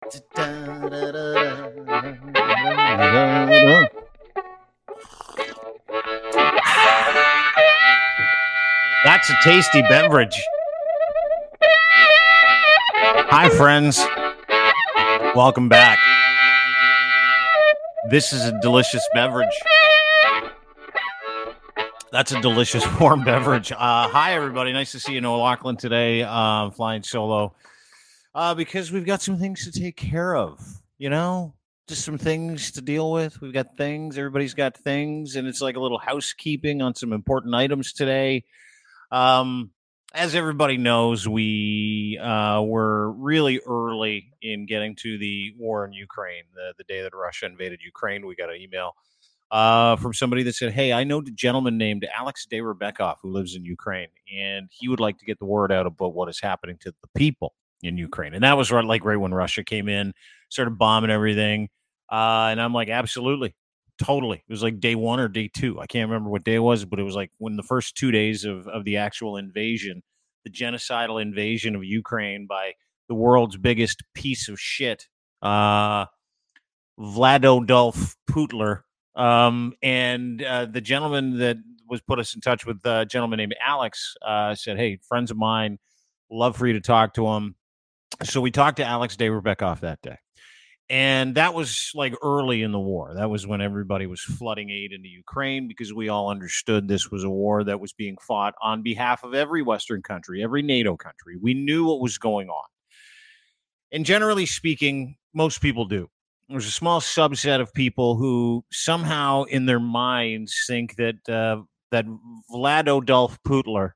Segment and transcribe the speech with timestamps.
[9.04, 10.42] That's a tasty beverage.
[13.28, 13.98] Hi, friends.
[15.36, 15.98] Welcome back.
[18.08, 19.48] This is a delicious beverage.
[22.10, 23.70] That's a delicious warm beverage.
[23.70, 24.72] Uh, hi, everybody.
[24.72, 27.52] Nice to see you, Noah Lachlan, today, uh, flying solo,
[28.34, 30.60] uh, because we've got some things to take care of.
[30.98, 31.54] You know,
[31.88, 33.40] just some things to deal with.
[33.40, 34.18] We've got things.
[34.18, 38.44] Everybody's got things, and it's like a little housekeeping on some important items today.
[39.10, 39.70] Um,
[40.12, 46.44] as everybody knows, we uh, were really early in getting to the war in Ukraine.
[46.54, 48.94] The, the day that Russia invaded Ukraine, we got an email
[49.50, 53.54] uh, from somebody that said, Hey, I know a gentleman named Alex Dayrabekov who lives
[53.54, 56.76] in Ukraine, and he would like to get the word out about what is happening
[56.80, 58.34] to the people in Ukraine.
[58.34, 60.12] And that was right, like right when Russia came in,
[60.48, 61.68] started bombing everything.
[62.10, 63.54] Uh, and I'm like, Absolutely.
[64.02, 64.38] Totally.
[64.38, 65.78] It was like day one or day two.
[65.78, 68.10] I can't remember what day it was, but it was like when the first two
[68.10, 70.02] days of, of the actual invasion,
[70.44, 72.72] the genocidal invasion of Ukraine by
[73.08, 75.06] the world's biggest piece of shit,
[75.42, 76.06] uh,
[76.98, 78.84] Vladodolf Putler.
[79.16, 83.56] Um, and uh, the gentleman that was put us in touch with a gentleman named
[83.62, 85.78] Alex uh, said, Hey, friends of mine,
[86.30, 87.54] love for you to talk to him.
[88.22, 90.16] So we talked to Alex Dayrabekov that day
[90.90, 93.14] and that was like early in the war.
[93.14, 97.22] That was when everybody was flooding aid into Ukraine because we all understood this was
[97.22, 101.36] a war that was being fought on behalf of every Western country, every NATO country.
[101.40, 102.64] We knew what was going on.
[103.92, 106.08] And generally speaking, most people do.
[106.48, 111.62] There's a small subset of people who somehow in their minds think that uh,
[111.92, 112.04] that
[112.52, 113.94] Vlad Adolf Putler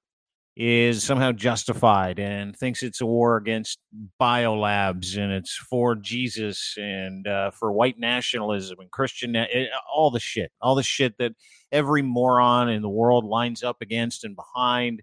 [0.56, 3.80] is somehow justified and thinks it's a war against
[4.20, 10.20] biolabs and it's for Jesus and uh, for white nationalism and Christian, eh, all the
[10.20, 11.32] shit, all the shit that
[11.72, 15.02] every moron in the world lines up against and behind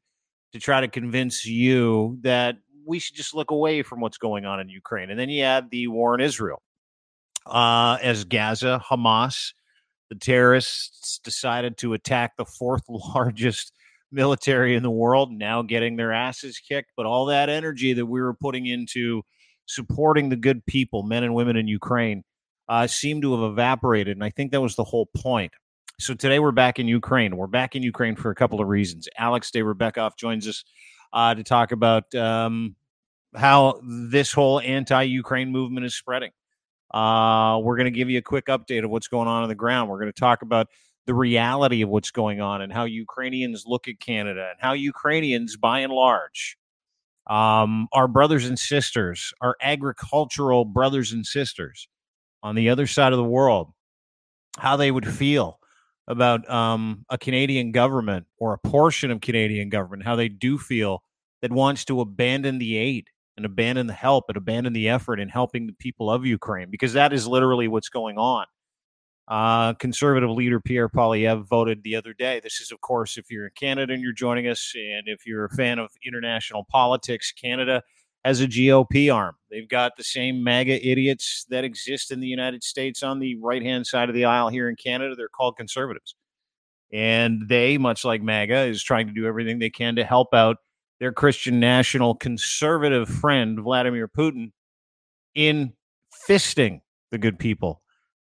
[0.53, 4.59] to try to convince you that we should just look away from what's going on
[4.61, 5.09] in Ukraine.
[5.09, 6.61] And then you add the war in Israel.
[7.45, 9.53] Uh, as Gaza, Hamas,
[10.09, 13.73] the terrorists decided to attack the fourth largest
[14.11, 18.21] military in the world now getting their asses kicked, but all that energy that we
[18.21, 19.23] were putting into
[19.65, 22.23] supporting the good people, men and women in Ukraine,
[22.67, 24.17] uh, seemed to have evaporated.
[24.17, 25.53] And I think that was the whole point.
[25.99, 27.37] So today we're back in Ukraine.
[27.37, 29.07] We're back in Ukraine for a couple of reasons.
[29.17, 30.63] Alex Dayrabekov joins us
[31.13, 32.75] uh, to talk about um,
[33.35, 36.31] how this whole anti-Ukraine movement is spreading.
[36.93, 39.55] Uh, we're going to give you a quick update of what's going on on the
[39.55, 39.89] ground.
[39.89, 40.67] We're going to talk about
[41.11, 45.57] the reality of what's going on and how Ukrainians look at Canada and how Ukrainians,
[45.57, 46.55] by and large,
[47.29, 51.89] um, our brothers and sisters, our agricultural brothers and sisters
[52.41, 53.73] on the other side of the world,
[54.57, 55.59] how they would feel
[56.07, 61.03] about um, a Canadian government or a portion of Canadian government, how they do feel
[61.41, 65.27] that wants to abandon the aid and abandon the help and abandon the effort in
[65.27, 68.45] helping the people of Ukraine, because that is literally what's going on.
[69.27, 72.41] Uh, conservative leader Pierre Poilievre voted the other day.
[72.43, 75.45] This is, of course, if you're in Canada and you're joining us, and if you're
[75.45, 77.81] a fan of international politics, Canada
[78.25, 79.35] has a GOP arm.
[79.49, 83.63] They've got the same MAGA idiots that exist in the United States on the right
[83.63, 85.15] hand side of the aisle here in Canada.
[85.15, 86.15] They're called conservatives.
[86.93, 90.57] And they, much like MAGA, is trying to do everything they can to help out
[90.99, 94.51] their Christian national conservative friend, Vladimir Putin,
[95.33, 95.73] in
[96.27, 97.80] fisting the good people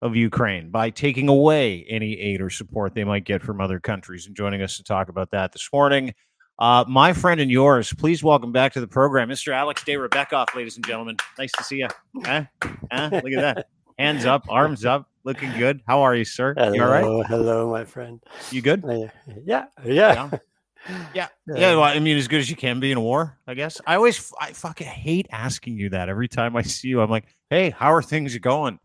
[0.05, 4.27] of Ukraine by taking away any aid or support they might get from other countries.
[4.27, 6.13] And joining us to talk about that this morning,
[6.59, 9.51] uh, my friend and yours, please welcome back to the program, Mr.
[9.51, 11.17] Alex Dayrabekov, ladies and gentlemen.
[11.39, 11.87] Nice to see you.
[12.23, 12.43] Huh?
[12.91, 13.09] Huh?
[13.11, 13.67] Look at that.
[13.97, 15.81] Hands up, arms up, looking good.
[15.87, 16.53] How are you, sir?
[16.55, 17.25] Hello, you all right?
[17.27, 18.21] hello, my friend.
[18.51, 18.85] You good?
[18.85, 19.07] Uh,
[19.43, 20.29] yeah, yeah.
[21.15, 21.29] Yeah.
[21.47, 21.71] Yeah, yeah.
[21.71, 23.81] Well, I mean, as good as you can be in a war, I guess.
[23.87, 27.01] I always, I fucking hate asking you that every time I see you.
[27.01, 28.77] I'm like, hey, how are things going?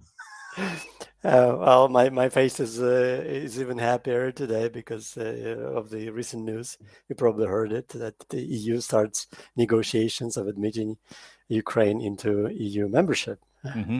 [1.22, 6.08] Uh, well, my, my face is uh, is even happier today because uh, of the
[6.10, 6.78] recent news.
[7.08, 10.96] You probably heard it that the EU starts negotiations of admitting
[11.48, 13.38] Ukraine into EU membership.
[13.66, 13.98] Mm-hmm.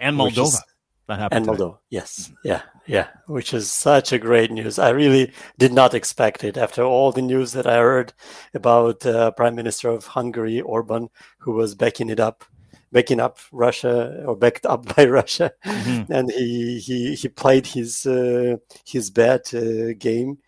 [0.00, 0.42] And Moldova.
[0.46, 0.62] Is,
[1.08, 1.48] that happened.
[1.48, 2.48] And Moldova, yes, mm-hmm.
[2.48, 4.78] yeah, yeah, which is such a great news.
[4.78, 8.12] I really did not expect it after all the news that I heard
[8.54, 11.08] about uh, Prime Minister of Hungary Orban,
[11.38, 12.44] who was backing it up
[12.92, 16.12] backing up Russia or backed up by Russia, mm-hmm.
[16.12, 18.56] and he he he played his uh,
[18.86, 20.38] his bad uh, game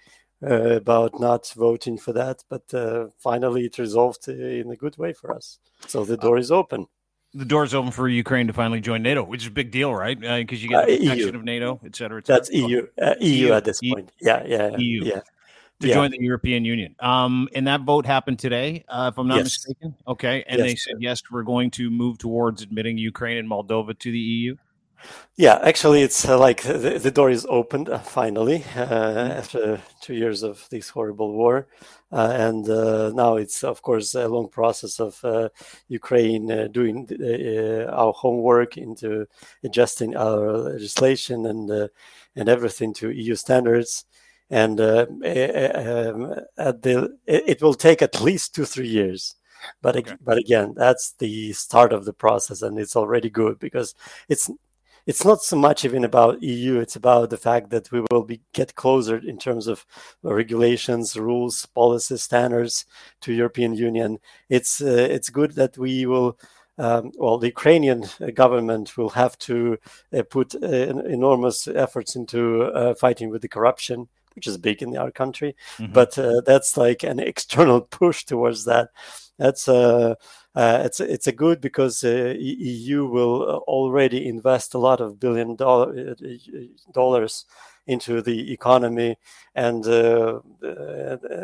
[0.43, 5.13] uh, about not voting for that, but uh, finally it resolved in a good way
[5.13, 5.59] for us.
[5.87, 6.87] So the door is open.
[7.33, 9.95] the door is open for Ukraine to finally join NATO, which is a big deal,
[9.95, 10.19] right?
[10.19, 12.39] Because uh, you get the protection of NATO, et cetera, et cetera.
[12.39, 14.11] That's EU, uh, EU, EU, at this point.
[14.21, 15.05] Yeah, yeah, EU.
[15.05, 15.21] Yeah.
[15.81, 15.95] To yeah.
[15.95, 16.95] join the European Union.
[17.01, 19.45] Um, and that vote happened today, uh, if I'm not yes.
[19.45, 19.95] mistaken.
[20.07, 20.45] Okay.
[20.47, 20.69] And yes.
[20.69, 24.57] they said, yes, we're going to move towards admitting Ukraine and Moldova to the EU.
[25.37, 29.33] Yeah, actually, it's uh, like the, the, door is opened uh, finally uh, mm-hmm.
[29.33, 31.67] after two years of this horrible war,
[32.13, 35.49] uh, and uh, now it's of course a long process of uh,
[35.89, 37.09] Ukraine doing
[37.89, 39.27] our homework into
[39.65, 41.91] adjusting our legislation and
[42.37, 44.05] and everything to EU standards.
[44.51, 45.23] And um,
[46.59, 49.37] at the, it will take at least two three years
[49.83, 50.15] but okay.
[50.25, 53.95] but again that's the start of the process and it's already good because
[54.27, 54.51] it's
[55.07, 56.79] it's not so much even about EU.
[56.79, 59.87] It's about the fact that we will be get closer in terms of
[60.23, 62.87] regulations, rules, policy standards
[63.23, 64.19] to European Union.
[64.49, 66.39] It's uh, it's good that we will.
[66.79, 68.05] Um, well, the Ukrainian
[68.35, 69.77] government will have to
[70.17, 70.67] uh, put uh,
[71.19, 75.57] enormous efforts into uh, fighting with the corruption, which is big in our country.
[75.79, 75.93] Mm-hmm.
[75.93, 78.91] But uh, that's like an external push towards that.
[79.39, 80.17] That's uh,
[80.55, 85.19] uh, it's it's a good because uh, EU will uh, already invest a lot of
[85.19, 86.15] billion dollar,
[86.93, 87.47] dollars
[87.91, 89.17] into the economy,
[89.55, 90.41] and uh,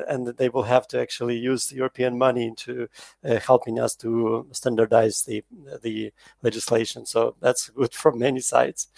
[0.09, 2.89] and they will have to actually use European money into
[3.25, 5.43] uh, helping us to standardize the
[5.83, 6.13] the
[6.43, 7.05] legislation.
[7.05, 8.89] So that's good from many sides.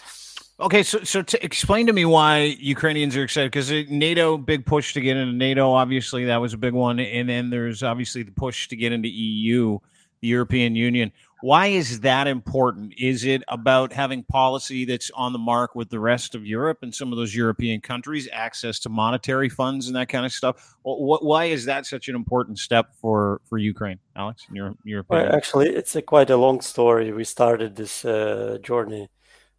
[0.60, 4.92] Okay, so so to explain to me why Ukrainians are excited because NATO big push
[4.92, 8.32] to get into NATO, obviously that was a big one, and then there's obviously the
[8.32, 9.78] push to get into EU
[10.20, 11.12] the European Union.
[11.40, 12.94] Why is that important?
[12.98, 16.92] Is it about having policy that's on the mark with the rest of Europe and
[16.92, 20.76] some of those European countries, access to monetary funds and that kind of stuff?
[20.82, 24.46] Why is that such an important step for, for Ukraine, Alex?
[24.48, 25.04] In your, your?
[25.08, 27.12] Well, actually, it's a quite a long story.
[27.12, 29.08] We started this uh, journey,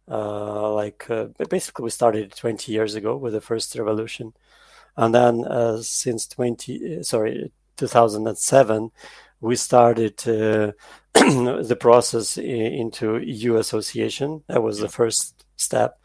[0.06, 4.34] uh, like uh, basically, we started 20 years ago with the first revolution,
[4.96, 8.90] and then uh, since 20 sorry 2007
[9.40, 10.72] we started uh,
[11.62, 14.42] the process into EU association.
[14.48, 15.98] That was the first step.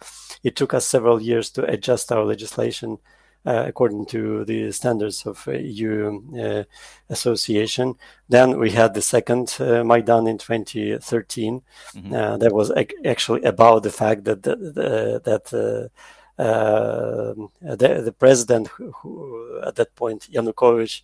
[0.44, 2.98] It took us several years to adjust our legislation
[3.46, 6.64] uh, according to the standards of uh, EU uh,
[7.10, 7.94] association.
[8.28, 11.62] Then we had the second uh, Maidan in 2013.
[11.94, 12.14] Mm-hmm.
[12.14, 15.90] Uh, that was ac- actually about the fact that the, the, that uh,
[16.38, 21.02] the, the president, who, who, at that point, Yanukovych,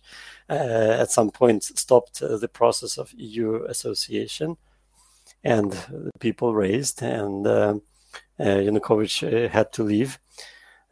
[0.50, 4.56] uh, at some point stopped uh, the process of EU association,
[5.44, 5.76] and
[6.20, 7.46] people raised, and
[8.38, 10.18] Yanukovych had to leave.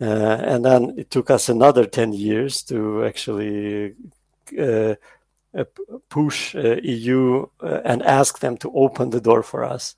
[0.01, 3.95] Uh, and then it took us another 10 years to actually
[4.59, 4.95] uh,
[6.09, 9.97] push uh, EU and ask them to open the door for us.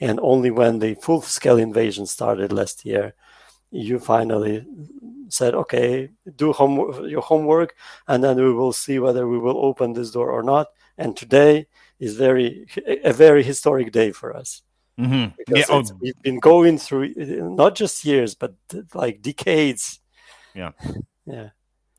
[0.00, 3.14] And only when the full scale invasion started last year
[3.70, 4.64] you finally
[5.28, 7.74] said, okay, do home, your homework,
[8.08, 10.68] and then we will see whether we will open this door or not.
[10.98, 11.66] And today
[11.98, 12.66] is very
[13.04, 14.62] a very historic day for us.
[14.98, 15.34] Mm-hmm.
[15.36, 15.98] Because yeah, oh.
[16.00, 18.54] we've been going through not just years, but
[18.94, 20.00] like decades.
[20.54, 20.70] Yeah,
[21.26, 21.50] yeah,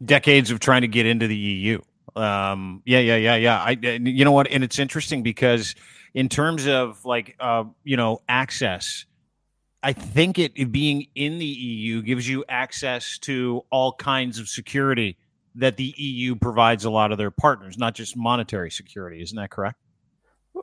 [0.04, 1.82] decades of trying to get into the EU.
[2.16, 3.60] Um, yeah, yeah, yeah, yeah.
[3.60, 4.48] I, you know what?
[4.50, 5.76] And it's interesting because
[6.16, 9.06] in terms of like, uh, you know, access
[9.84, 15.18] I think it being in the EU gives you access to all kinds of security
[15.56, 19.22] that the EU provides a lot of their partners, not just monetary security.
[19.22, 19.78] Isn't that correct?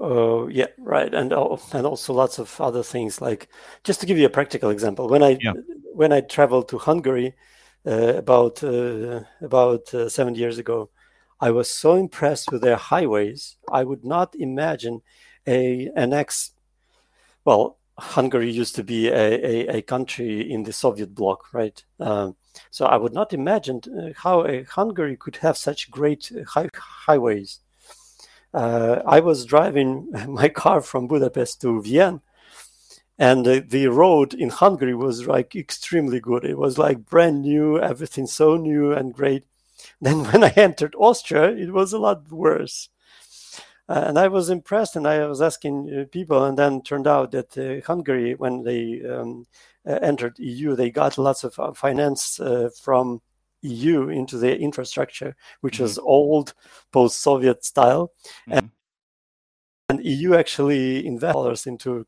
[0.01, 3.21] Uh, yeah, right, and and also lots of other things.
[3.21, 3.49] Like
[3.85, 5.53] just to give you a practical example, when I yeah.
[5.93, 7.35] when I traveled to Hungary
[7.87, 10.91] uh, about uh, about uh, seven years ago,
[11.41, 13.57] I was so impressed with their highways.
[13.71, 15.03] I would not imagine
[15.47, 16.51] a an ex
[17.45, 21.85] well Hungary used to be a, a, a, country in the Soviet bloc, right?
[22.01, 22.35] Um,
[22.71, 27.61] so I would not imagine uh, how Hungary could have such great high, highways.
[28.53, 32.21] Uh, I was driving my car from Budapest to Vienna,
[33.17, 36.45] and the, the road in Hungary was like extremely good.
[36.45, 39.45] It was like brand new, everything so new and great.
[40.01, 42.89] Then when I entered Austria, it was a lot worse.
[43.89, 47.33] Uh, and I was impressed, and I was asking uh, people, and then turned out
[47.33, 49.47] that uh, Hungary, when they um,
[49.87, 52.41] entered EU, they got lots of finance
[52.81, 53.21] from
[53.65, 55.85] EU into their infrastructure, which mm-hmm.
[55.85, 56.55] was old
[56.93, 58.13] post-Soviet style,
[58.49, 58.59] mm-hmm.
[58.59, 58.71] and,
[59.89, 62.07] and, EU actually invested dollars into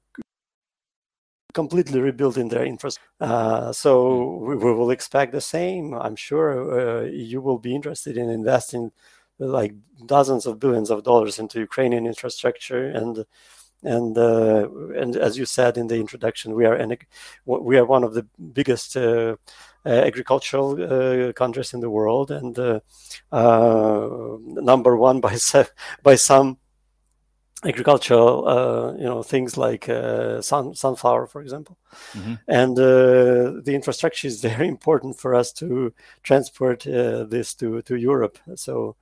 [1.57, 3.11] completely rebuilding their infrastructure.
[3.21, 4.49] Uh, so mm-hmm.
[4.49, 5.95] we, we, will expect the same.
[5.95, 8.93] I'm sure uh, EU will be interested in investing
[9.39, 9.75] like
[10.07, 12.89] dozens of billions of dollars into Ukrainian infrastructure.
[12.89, 13.25] And
[13.83, 16.97] and uh, and as you said in the introduction, we are an,
[17.45, 19.37] we are one of the biggest uh,
[19.85, 22.81] uh, agricultural uh, countries in the world, and uh,
[24.41, 25.37] number one by
[26.03, 26.59] by some
[27.65, 31.79] agricultural uh, you know things like uh, sun, sunflower for example.
[32.13, 32.35] Mm-hmm.
[32.49, 38.39] and uh, the infrastructure is very important for us to transport this to to europe.
[38.55, 38.97] So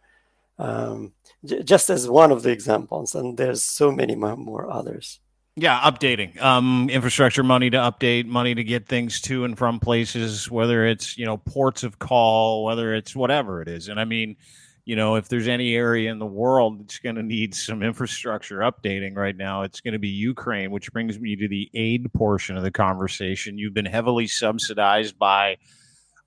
[0.58, 1.12] um,
[1.44, 5.20] j- just as one of the examples, and there's so many more others.
[5.56, 10.50] Yeah, updating um, infrastructure money to update, money to get things to and from places,
[10.50, 13.88] whether it's you know ports of call, whether it's whatever it is.
[13.88, 14.36] And I mean,
[14.84, 18.58] you know, if there's any area in the world that's going to need some infrastructure
[18.58, 20.72] updating right now, it's going to be Ukraine.
[20.72, 23.56] Which brings me to the aid portion of the conversation.
[23.56, 25.58] You've been heavily subsidized by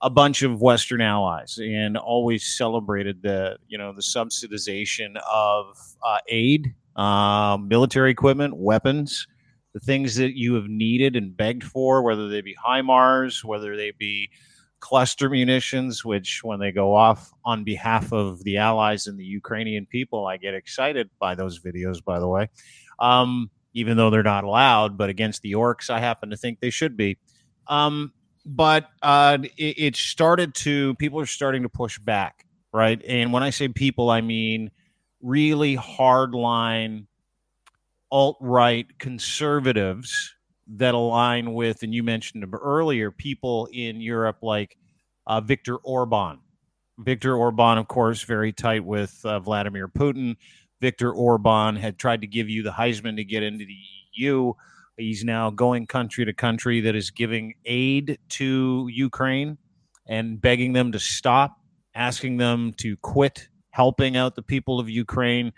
[0.02, 6.20] a bunch of Western allies and always celebrated the you know the subsidization of uh,
[6.28, 9.28] aid, uh, military equipment, weapons,
[9.74, 13.92] the things that you have needed and begged for, whether they be HIMARS, whether they
[13.92, 14.30] be
[14.80, 19.88] cluster munitions, which when they go off on behalf of the allies and the Ukrainian
[19.88, 22.04] people, I get excited by those videos.
[22.04, 22.50] By the way.
[23.00, 26.72] Um, even though they're not allowed, but against the orcs, I happen to think they
[26.72, 27.20] should be.
[27.68, 28.12] Um,
[28.48, 33.02] but uh, it, it started to people are starting to push back, right?
[33.06, 34.72] And when I say people, I mean
[35.22, 37.08] really hardline
[38.12, 40.36] alt right conservatives
[40.68, 44.78] that align with, and you mentioned earlier, people in Europe like
[45.26, 46.40] uh, Viktor Orban.
[46.98, 50.36] Viktor Orban, of course, very tight with uh, Vladimir Putin.
[50.82, 53.78] Viktor Orban had tried to give you the Heisman to get into the
[54.14, 54.54] EU.
[54.98, 59.58] He's now going country to country that is giving aid to Ukraine
[60.08, 61.58] and begging them to stop,
[61.94, 65.54] asking them to quit helping out the people of Ukraine.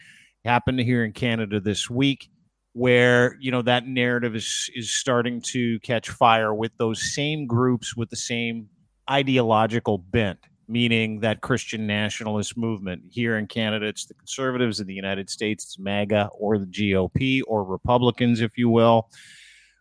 [0.45, 2.29] Happened here in Canada this week
[2.73, 7.95] where you know that narrative is is starting to catch fire with those same groups
[7.95, 8.69] with the same
[9.09, 10.39] ideological bent
[10.69, 13.01] meaning that Christian nationalist movement.
[13.09, 14.79] Here in Canada, it's the conservatives.
[14.79, 19.09] In the United States, it's MAGA or the GOP or Republicans, if you will.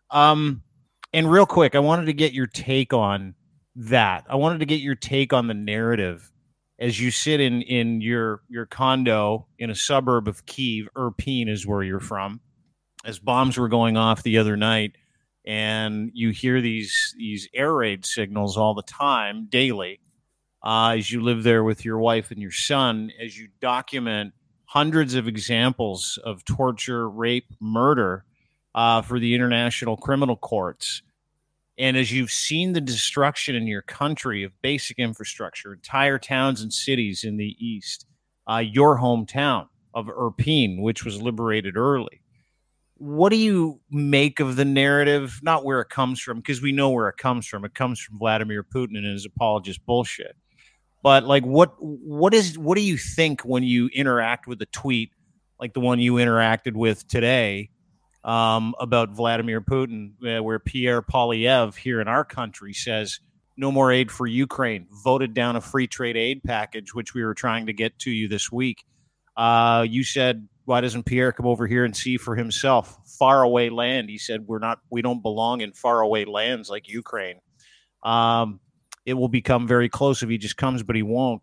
[0.09, 0.63] Um,
[1.13, 3.35] and real quick, I wanted to get your take on
[3.75, 4.25] that.
[4.27, 6.31] I wanted to get your take on the narrative
[6.79, 10.89] as you sit in in your your condo in a suburb of Kiev.
[10.95, 12.41] Irpin is where you're from.
[13.05, 14.95] As bombs were going off the other night,
[15.45, 19.99] and you hear these these air raid signals all the time, daily
[20.63, 24.33] uh, as you live there with your wife and your son, as you document
[24.65, 28.25] hundreds of examples of torture, rape, murder
[28.75, 31.01] uh, for the international criminal courts.
[31.77, 36.73] And as you've seen the destruction in your country of basic infrastructure, entire towns and
[36.73, 38.05] cities in the East,
[38.49, 42.21] uh, your hometown of Irpin, which was liberated early.
[42.95, 45.39] What do you make of the narrative?
[45.41, 47.63] Not where it comes from, because we know where it comes from.
[47.63, 50.35] It comes from Vladimir Putin and his apologist bullshit
[51.01, 55.11] but like what what is what do you think when you interact with a tweet
[55.59, 57.69] like the one you interacted with today
[58.23, 63.19] um, about Vladimir Putin, uh, where Pierre Poilievre here in our country says
[63.57, 67.33] no more aid for Ukraine, voted down a free trade aid package, which we were
[67.33, 68.85] trying to get to you this week.
[69.35, 72.97] Uh, you said, why doesn't Pierre come over here and see for himself?
[73.17, 74.09] Far away land.
[74.09, 77.39] He said, we're not, we don't belong in far away lands like Ukraine.
[78.03, 78.59] Um,
[79.09, 81.41] it will become very close if he just comes, but he won't.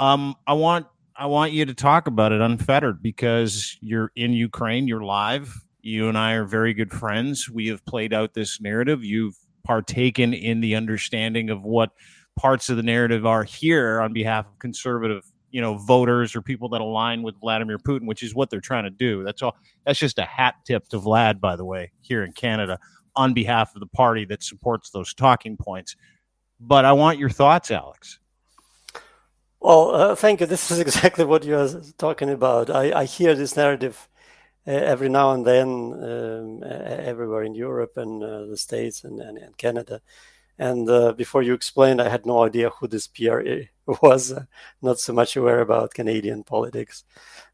[0.00, 4.88] Um, I want I want you to talk about it unfettered because you're in Ukraine,
[4.88, 5.54] you're live.
[5.80, 7.48] You and I are very good friends.
[7.48, 9.04] We have played out this narrative.
[9.04, 11.90] You've partaken in the understanding of what
[12.36, 16.68] parts of the narrative are here on behalf of conservative, you know, voters or people
[16.70, 19.22] that align with Vladimir Putin, which is what they're trying to do.
[19.22, 19.56] That's all.
[19.86, 22.80] That's just a hat tip to Vlad, by the way, here in Canada,
[23.14, 25.94] on behalf of the party that supports those talking points
[26.60, 28.18] but I want your thoughts, Alex.
[29.60, 30.46] Well, uh, thank you.
[30.46, 31.68] This is exactly what you are
[31.98, 32.70] talking about.
[32.70, 34.08] I, I hear this narrative
[34.66, 35.68] uh, every now and then,
[36.02, 40.00] um, everywhere in Europe and uh, the States and, and, and Canada.
[40.58, 43.42] And uh, before you explained, I had no idea who this Pierre
[44.02, 44.32] was.
[44.80, 47.04] not so much aware about Canadian politics,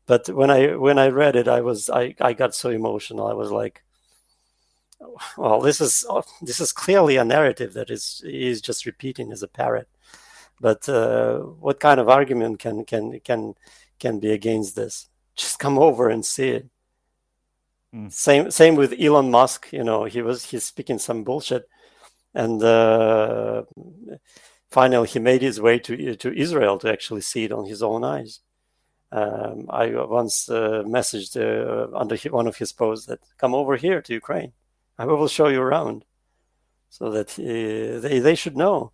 [0.06, 3.26] but when I when I read it, I was I, I got so emotional.
[3.26, 3.82] I was like,
[5.36, 6.04] well, this is
[6.42, 9.88] this is clearly a narrative that is is just repeating as a parrot.
[10.60, 13.54] But uh, what kind of argument can can can
[13.98, 15.08] can be against this?
[15.36, 16.68] Just come over and see it.
[17.94, 18.12] Mm.
[18.12, 19.72] Same same with Elon Musk.
[19.72, 21.68] You know, he was he's speaking some bullshit,
[22.34, 23.62] and uh,
[24.70, 28.04] finally he made his way to to Israel to actually see it on his own
[28.04, 28.40] eyes.
[29.12, 34.00] Um, I once uh, messaged uh, under one of his posts that come over here
[34.02, 34.52] to Ukraine.
[35.00, 36.04] I will show you around,
[36.90, 38.92] so that uh, they they should know.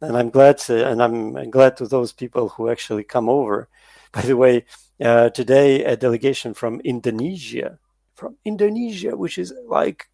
[0.00, 3.68] And I'm glad, to, and I'm glad to those people who actually come over.
[4.12, 4.64] By the way,
[5.00, 7.78] uh, today a delegation from Indonesia,
[8.14, 10.08] from Indonesia, which is like,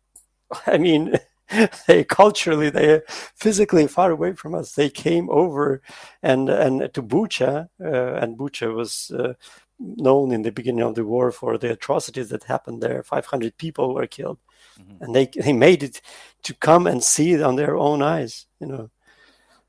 [0.66, 1.14] I mean.
[1.88, 3.02] they culturally they're
[3.34, 4.74] physically far away from us.
[4.74, 5.82] They came over
[6.22, 9.34] and and to Bucha, uh, and Bucha was uh,
[9.80, 13.02] known in the beginning of the war for the atrocities that happened there.
[13.02, 14.38] Five hundred people were killed,
[14.78, 15.04] mm-hmm.
[15.04, 16.00] and they they made it
[16.42, 18.46] to come and see it on their own eyes.
[18.60, 18.90] You know,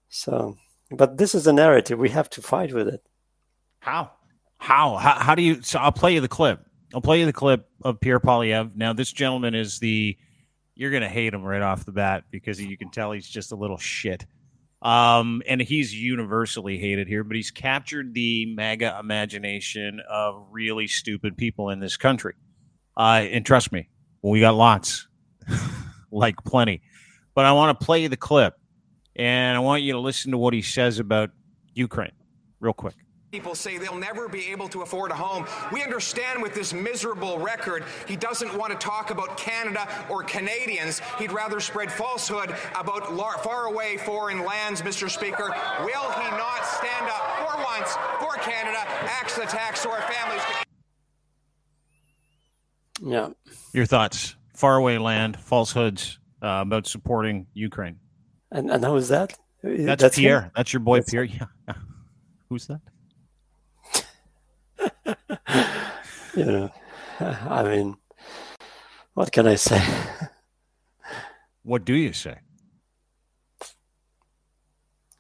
[0.10, 0.58] so
[0.92, 3.02] but this is a narrative we have to fight with it.
[3.80, 4.12] How?
[4.58, 4.98] How?
[4.98, 5.62] How, how do you?
[5.62, 6.66] So I'll play you the clip.
[6.94, 10.18] I'll play you the clip of Pierre Poilievre Now, this gentleman is the
[10.76, 13.56] you're gonna hate him right off the bat because you can tell he's just a
[13.56, 14.26] little shit.
[14.82, 21.38] Um, and he's universally hated here, but he's captured the MAGA imagination of really stupid
[21.38, 22.34] people in this country.
[22.98, 23.90] Uh, and trust me,
[24.22, 25.08] we got lots,
[26.12, 26.82] like plenty.
[27.34, 28.56] But I want to play the clip,
[29.16, 31.32] and I want you to listen to what he says about
[31.74, 32.12] Ukraine,
[32.60, 32.96] real quick.
[33.32, 35.48] People say they'll never be able to afford a home.
[35.72, 41.00] We understand with this miserable record, he doesn't want to talk about Canada or Canadians.
[41.18, 43.08] He'd rather spread falsehood about
[43.42, 45.10] faraway foreign lands, Mr.
[45.10, 45.56] Speaker.
[45.80, 48.80] Will he not stand up for once for Canada,
[49.20, 50.71] axe the tax our families.
[53.04, 53.30] Yeah.
[53.74, 54.36] Your thoughts?
[54.54, 57.98] Faraway land, falsehoods uh, about supporting Ukraine.
[58.52, 59.34] And, and how is that?
[59.64, 60.42] That's, That's Pierre.
[60.42, 60.52] Him?
[60.56, 61.24] That's your boy, That's Pierre.
[61.24, 61.46] Yeah.
[62.50, 62.82] Who's that?
[66.36, 66.70] you know,
[67.20, 67.96] I mean,
[69.14, 69.82] what can I say?
[71.64, 72.38] what do you say?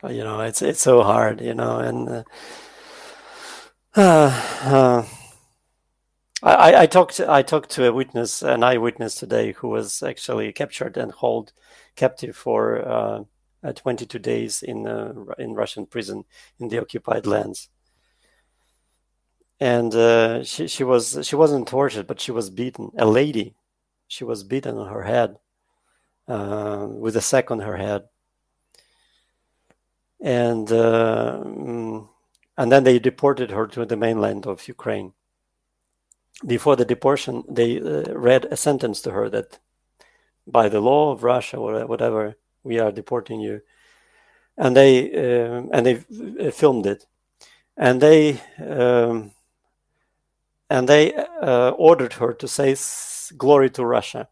[0.10, 2.24] You know, it's it's so hard, you know, and uh,
[4.66, 5.06] uh,
[6.43, 10.98] I, I talked I talked to a witness, an eyewitness today, who was actually captured
[10.98, 11.53] and held
[11.95, 13.25] captive for
[13.63, 16.25] uh, 22 days in uh, in Russian prison
[16.60, 17.69] in the occupied lands
[19.62, 22.91] and uh, she she was she wasn't tortured, but she was beaten.
[22.97, 23.56] A lady,
[24.08, 25.38] she was beaten on her head
[26.27, 28.10] uh, with a sack on her head,
[30.19, 32.10] and uh, mm,
[32.58, 35.13] and then they deported her to the mainland of Ukraine.
[36.45, 39.60] Before the deportation, they uh, read a sentence to her that,
[40.47, 43.62] by the law of Russia or whatever, we are deporting you,
[44.58, 45.95] and they um, and they
[46.47, 47.06] uh, filmed it,
[47.77, 48.41] and they.
[48.60, 49.32] Um,
[50.71, 52.77] and they uh, ordered her to say
[53.36, 54.30] glory to Russia.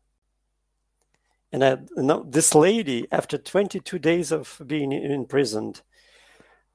[1.51, 5.81] And I, know, this lady, after 22 days of being imprisoned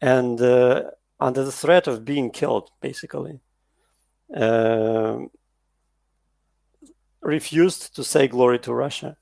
[0.03, 3.41] and uh, under the threat of being killed, basically,
[4.37, 5.21] uh,
[7.39, 9.17] refused to say glory to Russia.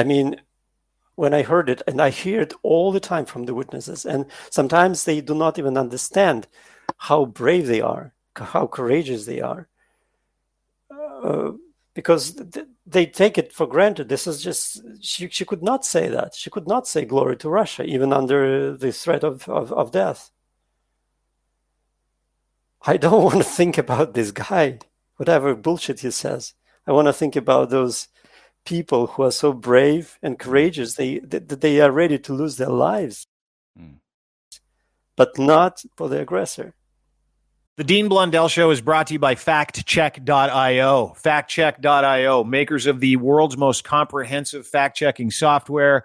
[0.00, 0.28] I mean,
[1.22, 4.26] when I heard it, and I hear it all the time from the witnesses, and
[4.50, 6.46] sometimes they do not even understand
[7.08, 8.14] how brave they are,
[8.54, 9.68] how courageous they are.
[10.90, 11.52] Uh,
[11.94, 14.08] because th- they take it for granted.
[14.08, 16.34] This is just, she, she could not say that.
[16.34, 20.30] She could not say glory to Russia, even under the threat of, of, of death.
[22.86, 24.78] I don't want to think about this guy,
[25.18, 26.54] whatever bullshit he says.
[26.86, 28.08] I want to think about those
[28.64, 32.70] people who are so brave and courageous they that they are ready to lose their
[32.70, 33.26] lives,
[33.78, 33.96] mm.
[35.16, 36.74] but not for the aggressor.
[37.76, 41.14] The Dean Blundell Show is brought to you by FaktChek.io.
[41.22, 46.04] FaktChek.io, makers of the world's most comprehensive fact checking software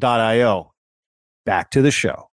[0.00, 0.72] K.io.
[1.44, 2.28] Back to the show.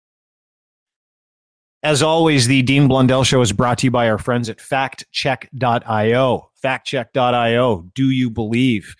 [1.84, 6.50] As always, the Dean Blundell Show is brought to you by our friends at faktchek.io.
[6.64, 7.92] Faktchek.io.
[7.94, 8.96] Do you believe?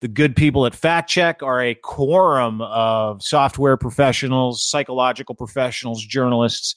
[0.00, 6.76] The good people at FaktChek are a quorum of software professionals, psychological professionals, journalists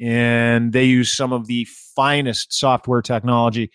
[0.00, 3.70] and they use some of the finest software technology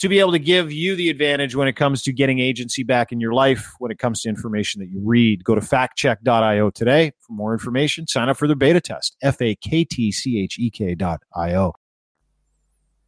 [0.00, 3.12] to be able to give you the advantage when it comes to getting agency back
[3.12, 5.44] in your life when it comes to information that you read.
[5.44, 8.06] Go to faktchek.io today for more information.
[8.06, 9.16] Sign up for the beta test.
[9.22, 11.74] F A K T C H E K dot I O.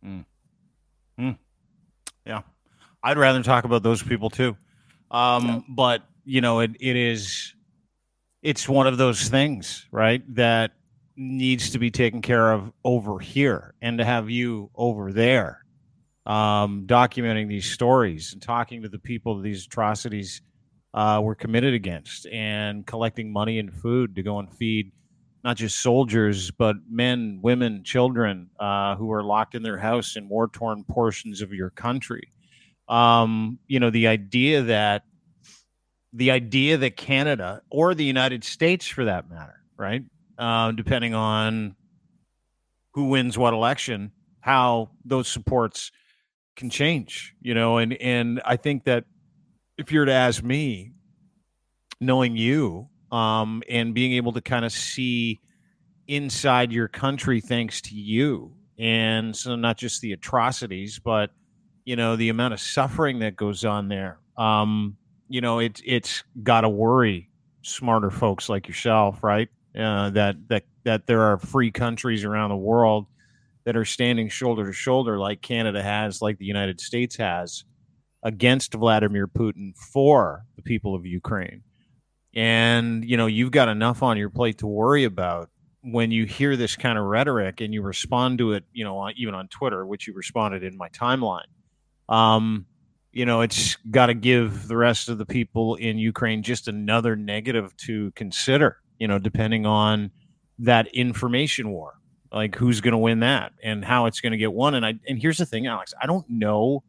[0.04, 0.24] Mm.
[1.18, 1.38] Mm.
[2.24, 2.42] Yeah.
[3.02, 4.56] I'd rather talk about those people too.
[5.10, 5.60] Um, yeah.
[5.68, 7.52] But, you know, it, it is,
[8.42, 10.22] it's one of those things, right?
[10.36, 10.72] That
[11.16, 15.64] needs to be taken care of over here and to have you over there
[16.26, 20.42] um, documenting these stories and talking to the people these atrocities
[20.92, 24.92] uh, were committed against and collecting money and food to go and feed
[25.44, 30.28] not just soldiers but men women children uh, who are locked in their house in
[30.28, 32.32] war torn portions of your country.
[32.88, 35.04] Um, you know the idea that
[36.12, 40.02] the idea that canada or the united states for that matter right
[40.38, 41.76] uh, depending on
[42.92, 45.90] who wins what election, how those supports
[46.56, 49.04] can change, you know, and and I think that
[49.76, 50.92] if you were to ask me,
[52.00, 55.40] knowing you, um, and being able to kind of see
[56.08, 61.30] inside your country thanks to you, and so not just the atrocities, but
[61.84, 64.18] you know the amount of suffering that goes on there.
[64.38, 64.96] Um,
[65.28, 67.30] you know, it's it's got to worry
[67.62, 69.48] smarter folks like yourself, right?
[69.76, 73.06] Uh, that that that there are free countries around the world
[73.64, 77.64] that are standing shoulder to shoulder, like Canada has, like the United States has,
[78.22, 81.62] against Vladimir Putin for the people of Ukraine.
[82.34, 85.50] And you know, you've got enough on your plate to worry about
[85.82, 88.64] when you hear this kind of rhetoric and you respond to it.
[88.72, 91.48] You know, even on Twitter, which you responded in my timeline.
[92.08, 92.66] Um,
[93.12, 97.16] you know, it's got to give the rest of the people in Ukraine just another
[97.16, 100.10] negative to consider you know, depending on
[100.58, 101.94] that information war,
[102.32, 104.74] like who's going to win that and how it's going to get won.
[104.74, 106.82] And I and here's the thing, Alex, I don't know.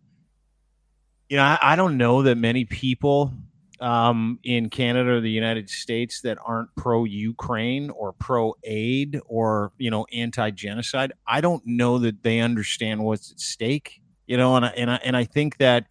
[1.29, 3.33] You know, I, I don't know that many people
[3.79, 9.71] um, in Canada or the United States that aren't pro Ukraine or pro aid or
[9.77, 11.13] you know anti genocide.
[11.27, 14.01] I don't know that they understand what's at stake.
[14.25, 15.85] You know, and I, and I, and I think that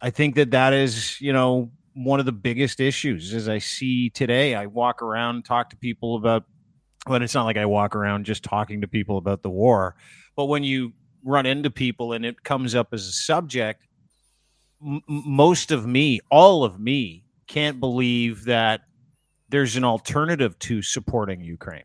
[0.00, 4.10] I think that that is you know one of the biggest issues as I see
[4.10, 4.54] today.
[4.54, 6.44] I walk around, talk to people about,
[7.06, 9.96] but it's not like I walk around just talking to people about the war.
[10.36, 10.92] But when you
[11.24, 13.82] run into people and it comes up as a subject,
[14.84, 18.82] m- most of me, all of me, can't believe that
[19.48, 21.84] there's an alternative to supporting Ukraine,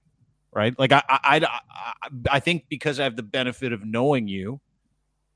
[0.54, 0.78] right?
[0.78, 4.60] Like I, I, I, I think because I have the benefit of knowing you,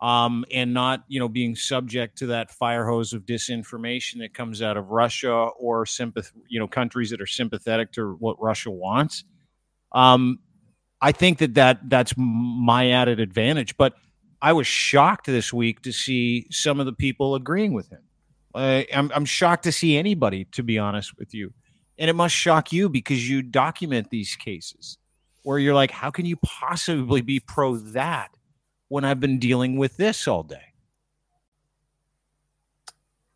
[0.02, 4.62] um, and not you know being subject to that fire hose of disinformation that comes
[4.62, 9.24] out of Russia or sympath you know countries that are sympathetic to what Russia wants.
[9.92, 10.40] Um,
[11.02, 13.78] I think that, that that's my added advantage.
[13.78, 13.94] But
[14.42, 18.02] I was shocked this week to see some of the people agreeing with him.
[18.56, 21.54] I'm, I'm shocked to see anybody, to be honest with you.
[21.98, 24.98] And it must shock you because you document these cases
[25.44, 28.32] where you're like, how can you possibly be pro that?
[28.88, 30.74] When I've been dealing with this all day.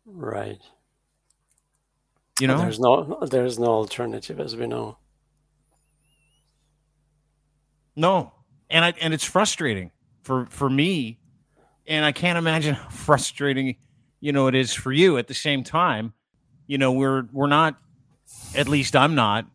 [0.06, 0.60] Right.
[2.40, 4.96] You know, well, there's no there's no alternative as we know.
[7.94, 8.32] No.
[8.70, 9.90] And I and it's frustrating
[10.22, 11.18] for for me
[11.86, 13.76] and I can't imagine how frustrating
[14.20, 16.14] you know it is for you at the same time.
[16.66, 17.76] You know, we're we're not
[18.54, 19.46] at least I'm not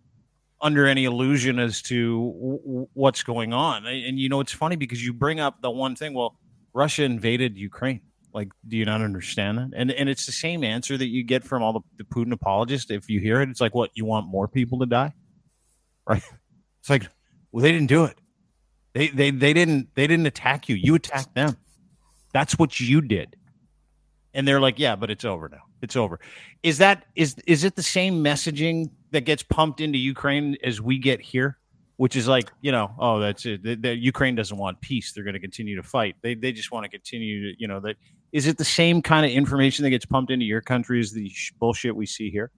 [0.62, 3.86] under any illusion as to w- what's going on.
[3.86, 6.14] And you know, it's funny because you bring up the one thing.
[6.14, 6.38] Well,
[6.74, 8.02] Russia invaded Ukraine.
[8.34, 9.70] Like, do you not understand that?
[9.76, 12.92] And and it's the same answer that you get from all the, the Putin apologists.
[12.92, 15.14] If you hear it, it's like, what you want more people to die,
[16.08, 16.24] right?
[16.82, 17.08] It's like,
[17.52, 18.18] well, they didn't do it.
[18.94, 20.76] They they they didn't they didn't attack you.
[20.76, 21.58] You attacked them.
[22.34, 23.36] That's what you did.
[24.34, 25.64] And they're like, yeah, but it's over now.
[25.82, 26.20] It's over.
[26.64, 31.00] Is that is is it the same messaging that gets pumped into Ukraine as we
[31.00, 31.58] get here?
[31.98, 33.64] Which is like, you know, oh, that's it.
[33.64, 35.14] The, the Ukraine doesn't want peace.
[35.14, 36.18] They're going to continue to fight.
[36.22, 37.96] They they just want to continue to, you know, that
[38.34, 41.30] is it the same kind of information that gets pumped into your country as the
[41.30, 42.52] sh- bullshit we see here?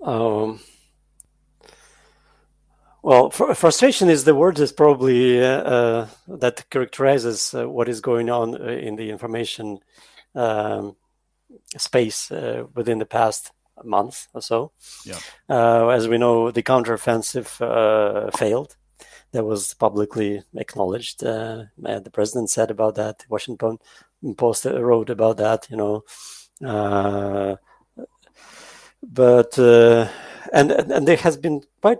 [0.00, 0.60] Um,
[3.02, 8.00] well, fr- frustration is the word that probably uh, uh, that characterizes uh, what is
[8.00, 9.80] going on uh, in the information
[10.36, 10.94] um,
[11.76, 13.50] space uh, within the past
[13.82, 14.72] month or so.
[15.04, 15.18] Yeah.
[15.48, 18.76] Uh, as we know, the counteroffensive uh, failed.
[19.32, 21.20] That was publicly acknowledged.
[21.20, 23.24] the president said about that.
[23.28, 23.78] Washington
[24.36, 25.66] Post wrote about that.
[25.68, 26.04] You know,
[29.02, 29.58] but
[30.52, 31.98] and and there has been quite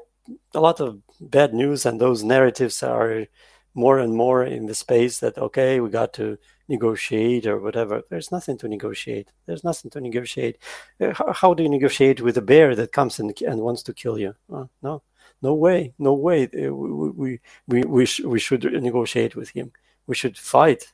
[0.55, 3.27] a lot of bad news, and those narratives are
[3.75, 8.03] more and more in the space that okay, we got to negotiate or whatever.
[8.09, 9.29] There's nothing to negotiate.
[9.47, 10.59] There's nothing to negotiate.
[11.01, 13.93] Uh, how, how do you negotiate with a bear that comes and, and wants to
[13.93, 14.35] kill you?
[14.83, 15.03] No,
[15.43, 16.45] no way, no way.
[16.45, 19.73] Uh, we we we we, sh- we should negotiate with him.
[20.07, 20.93] We should fight.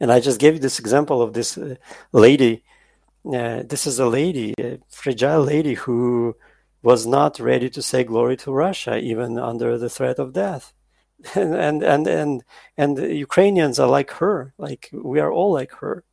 [0.00, 1.76] And I just gave you this example of this uh,
[2.12, 2.64] lady.
[3.24, 6.34] Uh, this is a lady, a fragile lady who
[6.82, 10.72] was not ready to say glory to Russia, even under the threat of death.
[11.34, 12.42] And and and
[12.76, 16.04] and, Ukrainians are like her, like we are all like her.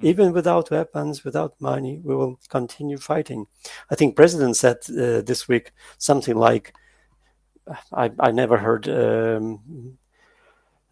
[0.00, 0.06] Hmm.
[0.06, 3.46] Even without weapons, without money, we will continue fighting.
[3.90, 6.72] I think President said uh, this week something like,
[7.92, 9.98] "I I never heard um,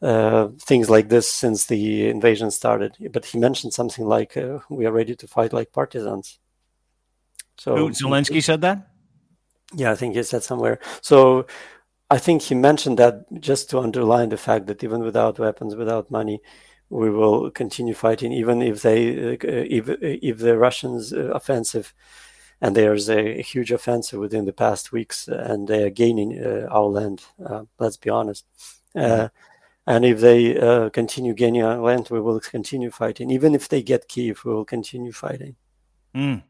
[0.03, 4.87] uh, things like this since the invasion started." But he mentioned something like, uh, "We
[4.87, 6.39] are ready to fight like partisans."
[7.57, 8.89] So Who, Zelensky said that.
[9.77, 10.79] Yeah, I think he said somewhere.
[11.01, 11.47] So
[12.15, 16.13] I think he mentioned that just to underline the fact that even without weapons, without
[16.13, 16.41] money,
[16.89, 21.93] we will continue fighting, even if they, uh, if if the Russians' uh, offensive,
[22.61, 26.87] and there's a, huge offensive within the past weeks, and they are gaining uh, our
[26.99, 27.25] land.
[27.45, 28.45] Uh, let's be honest.
[28.95, 29.29] Uh,
[29.85, 33.33] and if they uh, continue gaining our land, we will continue fighting.
[33.33, 35.57] Even if they get Kiev, we will continue fighting.
[36.15, 36.45] Mm.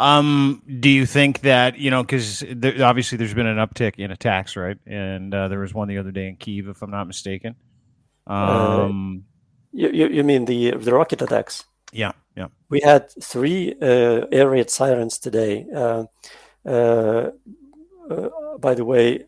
[0.00, 4.10] Um, do you think that you know because there, obviously there's been an uptick in
[4.10, 4.78] attacks, right?
[4.86, 7.54] And uh, there was one the other day in Kiev, if I'm not mistaken.
[8.26, 9.24] Uh, um,
[9.74, 11.66] uh, you, you mean the the rocket attacks?
[11.92, 12.46] Yeah, yeah.
[12.70, 15.66] We had three uh, air raid sirens today.
[15.74, 16.04] Uh,
[16.64, 17.30] uh,
[18.58, 19.26] by the way,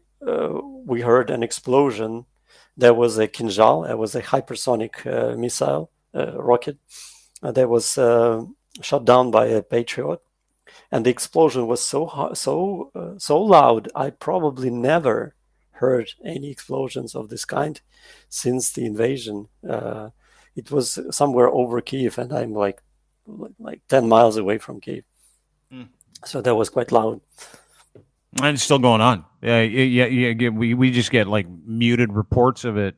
[0.87, 2.25] we heard an explosion.
[2.79, 3.91] There was a Kinzhal.
[3.91, 5.05] It was a hypersonic
[5.37, 6.79] missile rocket
[7.43, 7.93] that was
[8.81, 10.21] shot down by a Patriot
[10.93, 13.89] and the explosion was so so uh, so loud.
[13.97, 15.35] I probably never
[15.73, 17.81] heard any explosions of this kind
[18.29, 19.49] since the invasion.
[19.69, 20.11] Uh,
[20.55, 22.83] it was somewhere over Kiev, and I'm like
[23.59, 25.05] like ten miles away from Kiev,
[25.73, 25.89] mm.
[26.25, 27.21] so that was quite loud.
[28.41, 29.25] And it's still going on.
[29.41, 30.49] Yeah, yeah, yeah.
[30.51, 32.95] We we just get like muted reports of it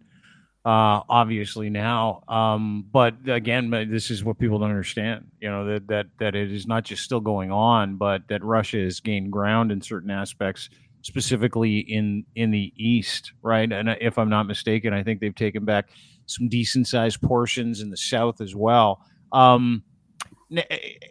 [0.65, 2.23] uh, obviously now.
[2.27, 5.27] Um, but again, this is what people don't understand.
[5.41, 8.79] You know that that that it is not just still going on, but that Russia
[8.79, 10.71] has gained ground in certain aspects,
[11.03, 13.71] specifically in in the east, right?
[13.71, 15.91] And if I'm not mistaken, I think they've taken back
[16.27, 19.05] some decent sized portions in the south as well.
[19.33, 19.83] Um,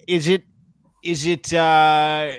[0.07, 0.45] is it
[1.03, 2.31] is it uh,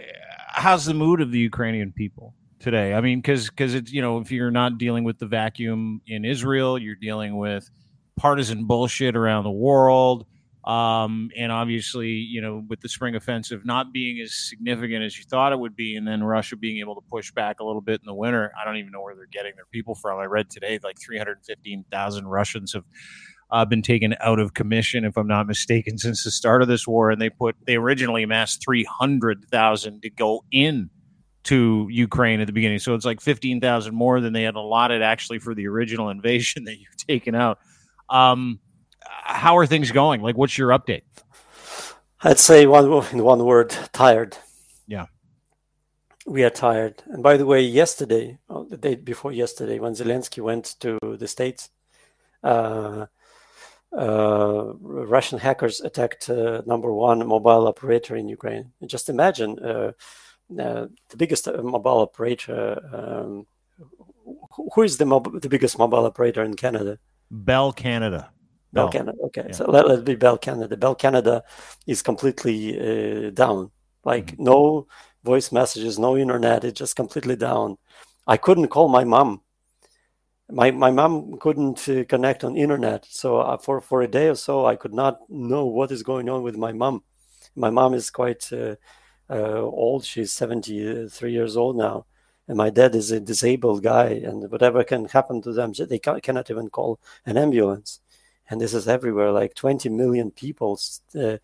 [0.48, 2.34] how's the mood of the Ukrainian people?
[2.64, 2.94] Today.
[2.94, 6.24] I mean, because because it's you know if you're not dealing with the vacuum in
[6.24, 7.70] Israel, you're dealing with
[8.16, 10.26] partisan bullshit around the world.
[10.64, 15.24] Um, and obviously, you know, with the spring offensive not being as significant as you
[15.24, 18.00] thought it would be, and then Russia being able to push back a little bit
[18.00, 20.18] in the winter, I don't even know where they're getting their people from.
[20.18, 22.84] I read today like 315,000 Russians have
[23.50, 26.88] uh, been taken out of commission, if I'm not mistaken, since the start of this
[26.88, 30.88] war, and they put they originally amassed 300,000 to go in
[31.44, 32.78] to Ukraine at the beginning.
[32.78, 36.78] So it's like 15,000 more than they had allotted actually for the original invasion that
[36.78, 37.58] you've taken out.
[38.08, 38.60] Um,
[39.06, 40.22] how are things going?
[40.22, 41.02] Like, what's your update?
[42.22, 44.38] I'd say one in one word: tired.
[44.86, 45.06] Yeah,
[46.26, 47.02] we are tired.
[47.06, 51.28] And by the way, yesterday, oh, the day before yesterday, when Zelensky went to the
[51.28, 51.68] states,
[52.42, 53.06] uh,
[53.96, 58.72] uh, Russian hackers attacked uh, number one mobile operator in Ukraine.
[58.86, 59.92] just imagine uh, uh,
[60.50, 62.80] the biggest uh, mobile operator.
[62.92, 63.46] Um,
[64.74, 66.98] who is the mob- the biggest mobile operator in Canada?
[67.30, 68.30] Bell Canada.
[68.72, 69.18] Bell, Bell Canada.
[69.24, 69.52] Okay, yeah.
[69.52, 70.76] so let, let be Bell Canada.
[70.76, 71.42] Bell Canada
[71.86, 73.70] is completely uh, down.
[74.04, 74.44] Like mm-hmm.
[74.44, 74.86] no
[75.22, 76.64] voice messages, no internet.
[76.64, 77.76] It's just completely down.
[78.26, 79.40] I couldn't call my mom
[80.50, 84.34] my my mom couldn't uh, connect on internet, so uh, for for a day or
[84.34, 87.02] so, I could not know what is going on with my mom.
[87.56, 88.50] My mom is quite
[89.30, 92.06] uh, uh old; she's seventy three years old now,
[92.48, 96.50] and my dad is a disabled guy, and whatever can happen to them, they cannot
[96.50, 98.00] even call an ambulance.
[98.50, 99.32] And this is everywhere.
[99.32, 100.78] Like twenty million people
[101.14, 101.38] uh,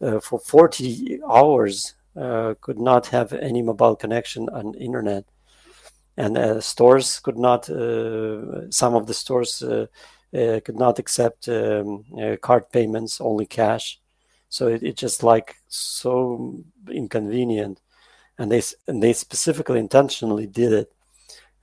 [0.00, 1.94] uh, for forty hours
[2.60, 5.24] could not have any mobile connection on internet
[6.18, 9.86] and uh, stores could not uh, some of the stores uh,
[10.32, 12.04] could not accept um,
[12.42, 14.00] card payments only cash
[14.48, 17.80] so it, it just like so inconvenient
[18.38, 20.92] and they and they specifically intentionally did it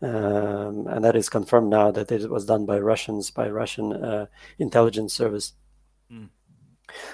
[0.01, 4.25] um, and that is confirmed now that it was done by Russians by Russian uh,
[4.59, 5.53] intelligence service.
[6.11, 6.29] Mm.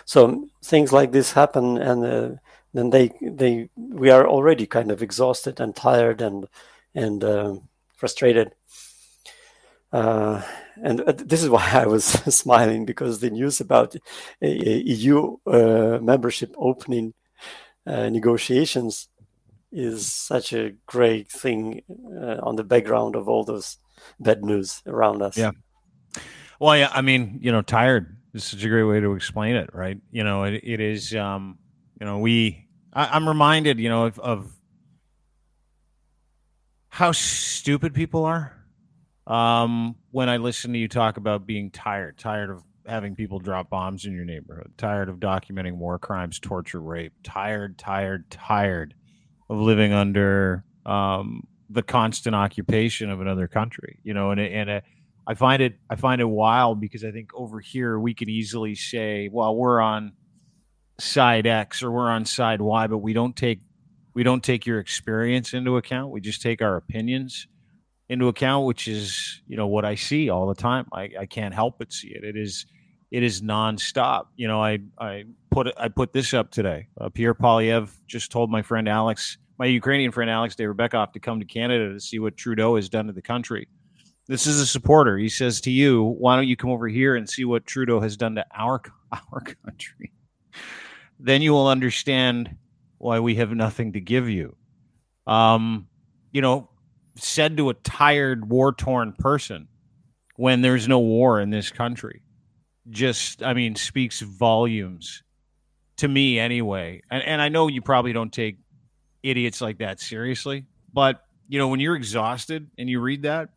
[0.05, 2.29] So things like this happen, and uh,
[2.73, 6.47] then they they we are already kind of exhausted and tired and
[6.95, 7.55] and uh,
[7.95, 8.55] frustrated.
[9.91, 10.41] Uh,
[10.81, 13.95] and uh, this is why I was smiling because the news about
[14.41, 17.13] EU uh, membership opening
[17.85, 19.07] uh, negotiations
[19.71, 23.77] is such a great thing uh, on the background of all those
[24.19, 25.37] bad news around us.
[25.37, 25.51] Yeah.
[26.59, 29.73] Well, yeah, I mean, you know, tired is such a great way to explain it,
[29.73, 29.97] right?
[30.11, 31.57] You know, it, it is, um,
[31.99, 34.53] you know, we, I, am reminded, you know, of, of
[36.89, 38.60] how stupid people are
[39.31, 43.69] um, when I listen to you talk about being tired, tired of having people drop
[43.69, 48.93] bombs in your neighborhood, tired of documenting war crimes, torture, rape, tired, tired, tired
[49.49, 53.99] of living under um, the constant occupation of another country.
[54.03, 54.81] You know, and and uh,
[55.25, 58.75] I find it I find it wild because I think over here we can easily
[58.75, 60.11] say, well, we're on
[60.99, 63.61] side X or we're on side Y, but we don't take
[64.13, 66.11] we don't take your experience into account.
[66.11, 67.47] We just take our opinions
[68.11, 70.85] into account, which is, you know, what I see all the time.
[70.91, 72.25] I, I can't help but see it.
[72.25, 72.65] It is,
[73.09, 74.25] it is nonstop.
[74.35, 76.89] You know, I, I put, I put this up today.
[76.99, 81.39] Uh, Pierre Poilievre just told my friend Alex, my Ukrainian friend Alex Rebekov to come
[81.39, 83.69] to Canada to see what Trudeau has done to the country.
[84.27, 85.17] This is a supporter.
[85.17, 88.17] He says to you, why don't you come over here and see what Trudeau has
[88.17, 88.81] done to our,
[89.31, 90.11] our country?
[91.17, 92.57] Then you will understand
[92.97, 94.57] why we have nothing to give you.
[95.27, 95.87] Um,
[96.33, 96.70] you know,
[97.15, 99.67] said to a tired, war torn person
[100.35, 102.21] when there's no war in this country,
[102.89, 105.23] just, I mean, speaks volumes
[105.97, 107.01] to me anyway.
[107.11, 108.57] And, and I know you probably don't take
[109.23, 113.49] idiots like that seriously, but, you know, when you're exhausted and you read that,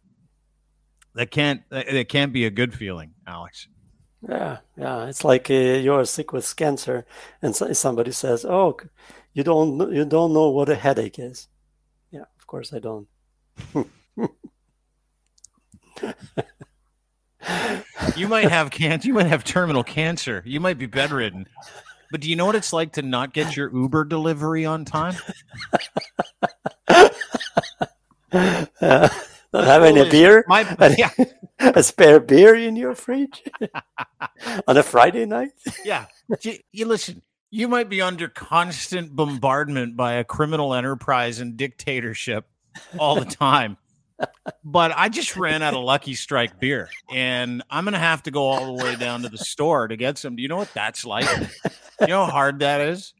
[1.15, 3.69] that can't that can't be a good feeling, Alex.
[4.29, 5.07] Yeah, yeah.
[5.07, 7.07] It's like uh, you're sick with cancer,
[7.41, 8.77] and somebody says, "Oh,
[9.33, 11.49] you don't you don't know what a headache is.
[12.11, 13.07] Yeah, of course I don't.
[18.17, 19.09] You might have cancer.
[19.09, 20.43] You might have terminal cancer.
[20.45, 21.47] You might be bedridden.
[22.11, 25.15] But do you know what it's like to not get your Uber delivery on time?
[26.89, 27.09] uh,
[28.31, 30.63] not having a beer, my,
[30.99, 31.11] yeah.
[31.59, 33.43] a spare beer in your fridge
[34.67, 35.53] on a Friday night.
[35.85, 36.07] yeah,
[36.43, 37.23] you, you listen
[37.55, 42.49] you might be under constant bombardment by a criminal enterprise and dictatorship
[42.99, 43.77] all the time.
[44.65, 48.45] but I just ran out of Lucky Strike beer, and I'm gonna have to go
[48.45, 50.37] all the way down to the store to get some.
[50.37, 51.27] Do you know what that's like?
[52.01, 53.15] You know how hard that is.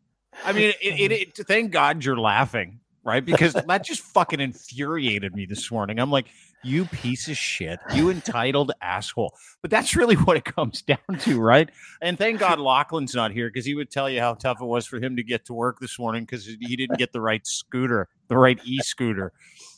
[0.45, 3.25] I mean, it, it, it, thank God you're laughing, right?
[3.25, 5.99] Because that just fucking infuriated me this morning.
[5.99, 6.27] I'm like,
[6.65, 9.35] you piece of shit, you entitled asshole.
[9.63, 11.71] But that's really what it comes down to, right?
[12.01, 14.87] And thank God Lachlan's not here because he would tell you how tough it was
[14.87, 18.09] for him to get to work this morning because he didn't get the right scooter,
[18.29, 19.33] the right e scooter.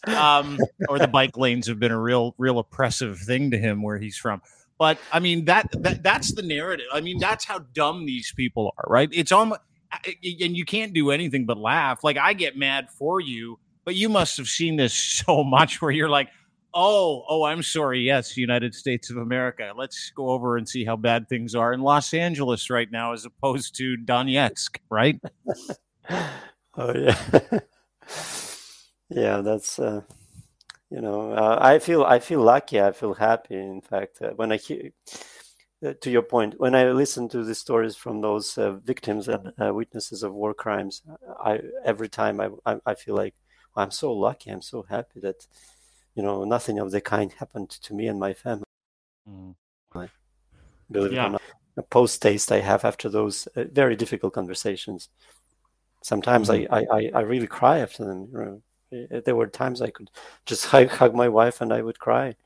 [0.07, 3.99] Um, or the bike lanes have been a real, real oppressive thing to him where
[3.99, 4.41] he's from.
[4.79, 6.87] But I mean that, that that's the narrative.
[6.93, 9.09] I mean that's how dumb these people are, right?
[9.13, 9.61] It's almost
[10.05, 12.05] and you can't do anything but laugh.
[12.05, 14.93] Like I get mad for you, but you must have seen this
[15.27, 16.29] so much where you're like,
[16.79, 18.01] Oh, oh, I'm sorry.
[18.01, 19.73] Yes, United States of America.
[19.75, 23.25] Let's go over and see how bad things are in Los Angeles right now, as
[23.25, 25.19] opposed to Donetsk, right?
[26.77, 27.19] oh yeah,
[29.11, 29.41] yeah.
[29.41, 30.03] That's uh,
[30.91, 32.81] you know, uh, I feel I feel lucky.
[32.81, 33.57] I feel happy.
[33.57, 34.91] In fact, uh, when I hear.
[35.87, 39.53] Uh, to your point, when I listen to the stories from those uh, victims and
[39.63, 41.03] uh, witnesses of war crimes,
[41.39, 43.35] I every time I, I, I feel like
[43.77, 44.51] I'm so lucky.
[44.51, 45.47] I'm so happy that
[46.17, 48.65] you know, nothing of the kind happened to me and my family.
[49.29, 49.55] Mm.
[50.91, 51.25] Believe yeah.
[51.25, 51.43] it or not,
[51.77, 55.09] a post taste I have after those uh, very difficult conversations.
[56.03, 56.67] Sometimes mm.
[56.71, 58.29] I, I, I really cry after them.
[58.33, 58.63] You
[59.11, 60.11] know, there were times I could
[60.47, 62.37] just hug, hug my wife and I would cry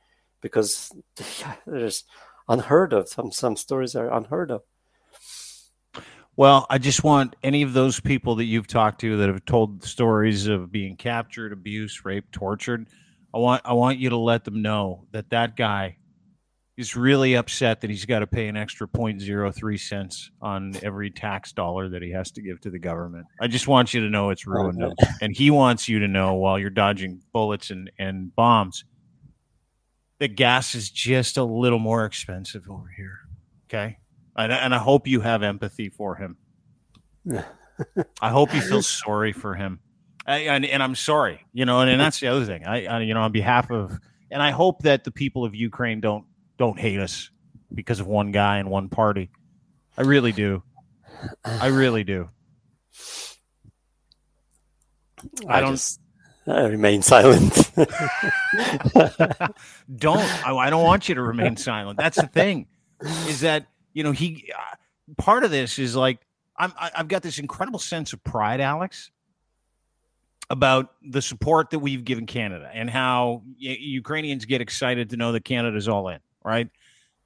[0.41, 0.91] because
[1.67, 2.03] there's
[2.49, 3.07] unheard of.
[3.07, 4.63] Some some stories are unheard of.
[6.37, 9.83] Well, I just want any of those people that you've talked to that have told
[9.83, 12.87] stories of being captured, abused, raped, tortured.
[13.33, 15.97] I want I want you to let them know that that guy
[16.77, 21.51] is really upset that he's got to pay an extra 0.03 cents on every tax
[21.51, 23.25] dollar that he has to give to the government.
[23.39, 24.93] I just want you to know it's ruined him.
[25.21, 28.83] And he wants you to know while you're dodging bullets and, and bombs
[30.19, 33.19] that gas is just a little more expensive over here.
[33.67, 33.97] Okay.
[34.35, 36.37] And, and I hope you have empathy for him.
[38.21, 39.79] I hope you feel sorry for him.
[40.25, 42.65] I, and, and I'm sorry, you know, and, and that's the other thing.
[42.65, 43.99] I, I, you know, on behalf of,
[44.29, 46.25] and I hope that the people of Ukraine don't
[46.57, 47.29] don't hate us
[47.73, 49.29] because of one guy and one party.
[49.97, 50.63] I really do.
[51.43, 52.29] I really do.
[55.47, 55.73] I, I don't.
[55.73, 55.99] Just,
[56.47, 57.71] I remain silent.
[59.95, 60.19] don't.
[60.45, 61.97] I, I, don't want you to remain silent.
[61.97, 62.67] That's the thing.
[63.27, 64.75] Is that you know he uh,
[65.17, 66.19] part of this is like
[66.57, 69.11] I'm I, I've got this incredible sense of pride, Alex,
[70.51, 75.45] about the support that we've given Canada and how Ukrainians get excited to know that
[75.45, 76.69] Canada's all in right?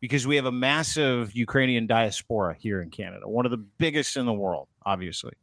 [0.01, 4.25] Because we have a massive Ukrainian diaspora here in Canada, one of the biggest in
[4.25, 5.33] the world, obviously,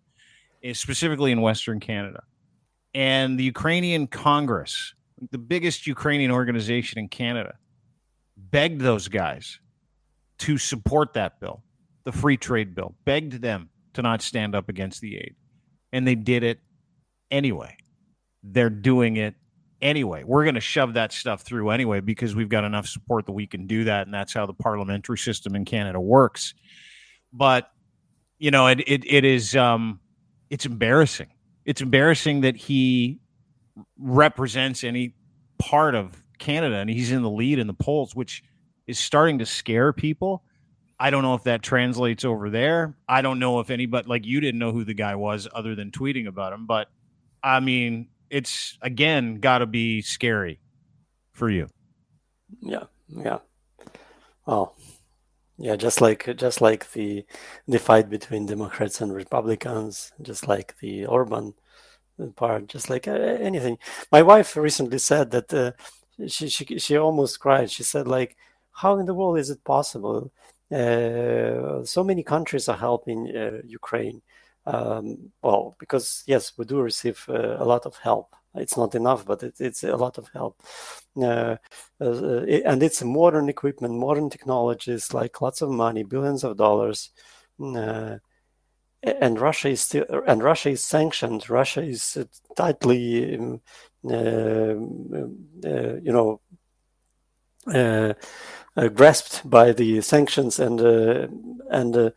[0.62, 2.22] eh, specifically in Western Canada.
[2.94, 4.94] And the Ukrainian Congress,
[5.30, 7.54] the biggest Ukrainian organization in Canada,
[8.36, 9.58] begged those guys
[10.38, 11.62] to support that bill,
[12.04, 15.34] the free trade bill, begged them to not stand up against the aid.
[15.92, 16.60] And they did it
[17.32, 17.76] anyway.
[18.44, 19.34] They're doing it
[19.80, 20.22] anyway.
[20.24, 23.46] We're going to shove that stuff through anyway because we've got enough support that we
[23.46, 26.54] can do that, and that's how the parliamentary system in Canada works.
[27.32, 27.68] But
[28.38, 30.00] you know, it it, it is um,
[30.50, 31.28] it's embarrassing.
[31.64, 33.20] It's embarrassing that he
[33.98, 35.14] represents any
[35.58, 38.42] part of Canada and he's in the lead in the polls, which
[38.86, 40.42] is starting to scare people.
[40.98, 42.96] I don't know if that translates over there.
[43.08, 45.90] I don't know if anybody like you didn't know who the guy was other than
[45.90, 46.88] tweeting about him, but
[47.42, 50.60] I mean, it's again got to be scary
[51.32, 51.68] for you.
[52.60, 53.38] Yeah, yeah.
[54.46, 54.76] Well,
[55.58, 57.24] yeah, just like just like the
[57.68, 61.54] the fight between Democrats and Republicans, just like the Orban
[62.36, 63.78] part, just like uh, anything.
[64.10, 65.72] My wife recently said that uh,
[66.26, 67.70] she she she almost cried.
[67.70, 68.36] She said like,
[68.72, 70.32] "How in the world is it possible?
[70.70, 74.22] Uh, so many countries are helping uh, Ukraine."
[74.66, 78.34] Um, well, because yes, we do receive uh, a lot of help.
[78.54, 80.60] It's not enough, but it, it's a lot of help,
[81.16, 81.56] uh,
[82.00, 87.10] uh, and it's modern equipment, modern technologies, like lots of money, billions of dollars.
[87.60, 88.18] Uh,
[89.02, 91.48] and Russia is still, and Russia is sanctioned.
[91.48, 92.18] Russia is
[92.54, 93.60] tightly, um,
[94.08, 94.12] uh,
[95.68, 96.40] uh, you know,
[98.94, 100.80] grasped by the sanctions and
[101.70, 102.12] and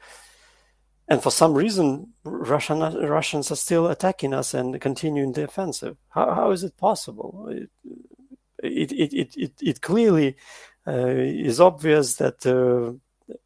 [1.07, 5.97] and for some reason, Russian Russians are still attacking us and continuing the offensive.
[6.09, 7.47] How, how is it possible?
[7.49, 10.35] It it it it, it clearly
[10.87, 12.97] uh, is obvious that uh,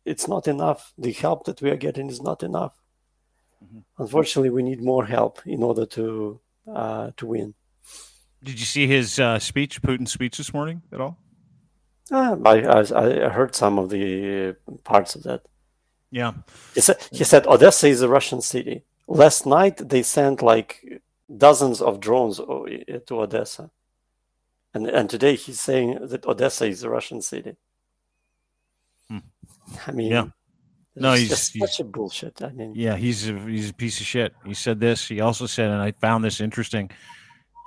[0.06, 0.94] it's not enough.
[0.98, 2.80] The help that we are getting is not enough.
[3.64, 3.80] Mm-hmm.
[4.04, 6.40] Unfortunately, we need more help in order to
[6.74, 7.54] uh, to win.
[8.42, 11.18] Did you see his uh, speech, Putin's speech this morning at all?
[12.10, 14.56] Uh, I, I, I heard some of the
[14.86, 15.42] parts of that.
[16.12, 16.34] Yeah.
[16.74, 18.84] He said, he said Odessa is a Russian city.
[19.08, 21.02] Last night they sent like
[21.36, 23.70] dozens of drones to Odessa.
[24.74, 27.56] And, and today he's saying that Odessa is a Russian city.
[29.10, 29.20] Hmm.
[29.88, 30.26] I mean, yeah.
[30.96, 32.42] No, he's, just he's, such a bullshit.
[32.42, 34.34] I mean, yeah, he's a, he's a piece of shit.
[34.46, 35.08] He said this.
[35.08, 36.92] He also said, and I found this interesting.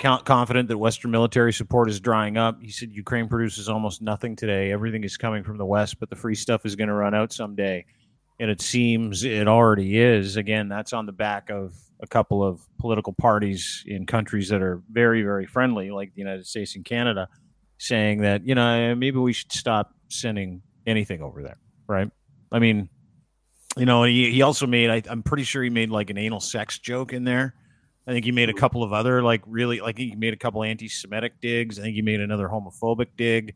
[0.01, 2.61] Confident that Western military support is drying up.
[2.61, 4.72] He said Ukraine produces almost nothing today.
[4.72, 7.32] Everything is coming from the West, but the free stuff is going to run out
[7.32, 7.86] someday
[8.43, 10.36] and it seems it already is.
[10.36, 14.82] Again, that's on the back of a couple of political parties in countries that are
[14.90, 17.28] very, very friendly, like the United States and Canada,
[17.78, 22.11] saying that you know maybe we should stop sending anything over there, right?
[22.51, 22.88] I mean,
[23.76, 26.40] you know, he, he also made I, I'm pretty sure he made like an anal
[26.40, 27.55] sex joke in there.
[28.09, 30.64] I think he made a couple of other like really like he made a couple
[30.64, 31.78] anti-Semitic digs.
[31.78, 33.55] I think he made another homophobic dig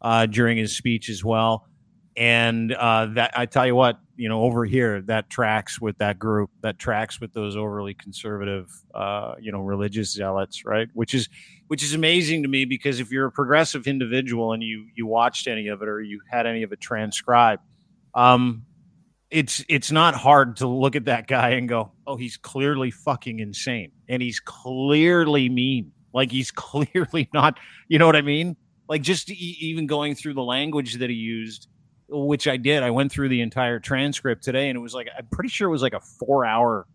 [0.00, 1.68] uh, during his speech as well
[2.16, 6.18] and uh, that I tell you what, you know, over here that tracks with that
[6.18, 10.88] group, that tracks with those overly conservative, uh, you know, religious zealots, right?
[10.92, 11.28] Which is
[11.68, 15.46] which is amazing to me because if you're a progressive individual and you you watched
[15.46, 17.62] any of it or you had any of it transcribed,
[18.14, 18.64] um,
[19.30, 23.38] it's it's not hard to look at that guy and go, oh, he's clearly fucking
[23.40, 27.58] insane, and he's clearly mean, like he's clearly not,
[27.88, 28.56] you know what I mean?
[28.88, 31.68] Like just e- even going through the language that he used,
[32.12, 32.82] which I did.
[32.82, 35.72] I went through the entire transcript today, and it was like I'm pretty sure it
[35.72, 36.86] was like a four hour,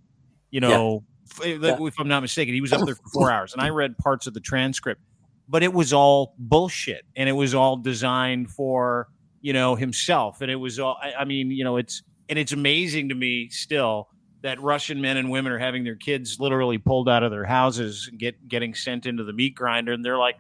[0.51, 1.03] you know,
[1.41, 1.45] yeah.
[1.45, 1.88] f- eh, yeah.
[1.88, 4.28] if I'm not mistaken, he was up there for four hours, and I read parts
[4.28, 5.01] of the transcript,
[5.49, 9.07] but it was all bullshit, and it was all designed for
[9.41, 10.97] you know himself, and it was all.
[11.01, 14.09] I, I mean, you know, it's and it's amazing to me still
[14.41, 18.07] that Russian men and women are having their kids literally pulled out of their houses
[18.09, 20.38] and get getting sent into the meat grinder, and they're like,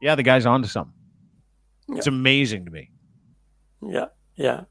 [0.00, 0.94] "Yeah, the guy's onto something."
[1.88, 1.96] Yeah.
[1.96, 2.90] It's amazing to me.
[3.82, 4.06] Yeah,
[4.40, 4.64] yeah,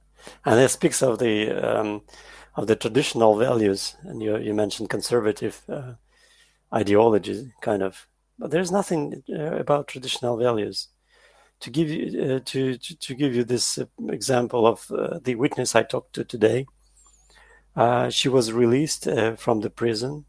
[0.45, 2.01] and it speaks of the um,
[2.55, 5.93] of the traditional values, and you you mentioned conservative uh,
[6.73, 8.07] ideology, kind of,
[8.39, 10.89] but there's nothing uh, about traditional values.
[11.61, 15.35] To give you uh, to, to, to give you this uh, example of uh, the
[15.35, 16.65] witness I talked to today,
[17.75, 19.07] uh, she was released
[19.37, 20.25] from the prison.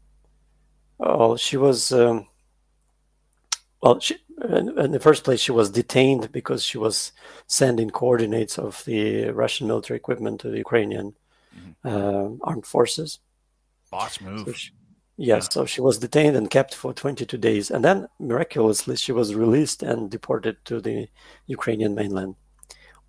[0.97, 2.27] Well, she was, um,
[3.81, 7.11] well, she, in the first place, she was detained because she was
[7.47, 11.13] sending coordinates of the Russian military equipment to the Ukrainian
[11.55, 11.87] mm-hmm.
[11.87, 13.19] uh, armed forces.
[13.91, 14.45] Boss move.
[14.45, 14.71] So she,
[15.17, 15.53] yes, yeah.
[15.53, 17.71] so she was detained and kept for 22 days.
[17.71, 21.07] And then, miraculously, she was released and deported to the
[21.47, 22.35] Ukrainian mainland.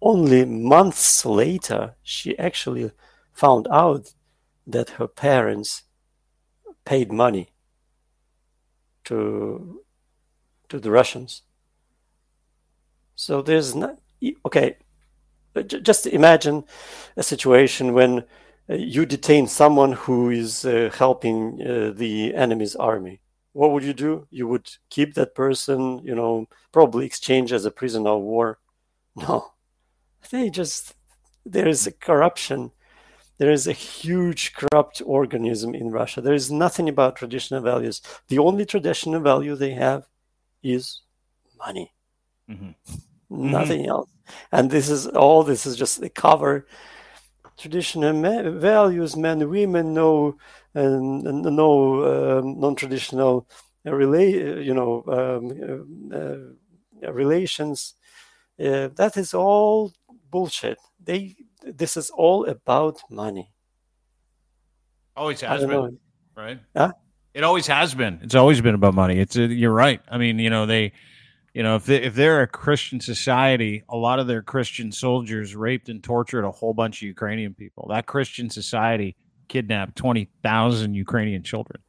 [0.00, 2.90] Only months later, she actually
[3.32, 4.12] found out
[4.66, 5.84] that her parents
[6.84, 7.52] paid money
[9.04, 9.80] to
[10.72, 11.42] to the Russians.
[13.14, 13.98] So there's not
[14.46, 14.76] okay.
[15.66, 16.64] Just imagine
[17.16, 18.24] a situation when
[18.70, 23.20] uh, you detain someone who is uh, helping uh, the enemy's army.
[23.52, 24.26] What would you do?
[24.30, 28.58] You would keep that person, you know, probably exchange as a prisoner of war.
[29.14, 29.52] No,
[30.30, 30.94] they just
[31.44, 32.72] there is a corruption
[33.38, 36.20] there is a huge corrupt organism in Russia.
[36.20, 38.00] There is nothing about traditional values.
[38.28, 40.06] The only traditional value they have
[40.62, 41.02] is
[41.58, 41.92] money.
[42.50, 42.70] Mm-hmm.
[43.30, 43.90] Nothing mm-hmm.
[43.90, 44.10] else.
[44.50, 45.42] And this is all.
[45.42, 46.66] This is just a cover.
[47.58, 50.36] Traditional ma- values, men, women know,
[50.74, 53.46] and, and know um, non-traditional
[53.86, 57.94] rela- you know, um, uh, uh, relations.
[58.58, 59.92] Uh, that is all
[60.30, 60.78] bullshit.
[61.02, 63.50] They this is all about money.
[65.16, 65.90] Always has been, know.
[66.36, 66.58] right?
[66.74, 66.92] Yeah,
[67.34, 68.20] it always has been.
[68.22, 69.18] It's always been about money.
[69.18, 70.00] It's a, uh, you're right.
[70.10, 70.92] I mean, you know, they,
[71.54, 75.54] you know, if they, if they're a Christian society, a lot of their Christian soldiers
[75.54, 77.88] raped and tortured a whole bunch of Ukrainian people.
[77.90, 79.16] That Christian society
[79.48, 81.82] kidnapped twenty thousand Ukrainian children.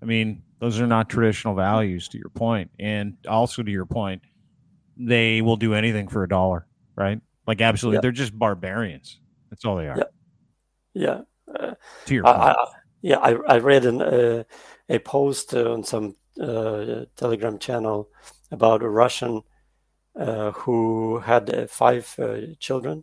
[0.00, 2.08] I mean, those are not traditional values.
[2.08, 2.70] To your point.
[2.78, 4.22] and also to your point,
[4.96, 6.66] they will do anything for a dollar,
[6.96, 7.20] right?
[7.46, 9.20] Like absolutely, they're just barbarians.
[9.50, 9.98] That's all they are.
[10.94, 11.20] Yeah.
[11.48, 11.54] yeah.
[11.54, 11.74] Uh,
[12.06, 12.36] to your point.
[12.36, 12.66] I, I,
[13.02, 14.44] yeah, I, I read an, uh,
[14.92, 18.08] a post on some uh, Telegram channel
[18.50, 19.42] about a Russian
[20.14, 22.04] uh, who had uh, five
[22.58, 22.98] children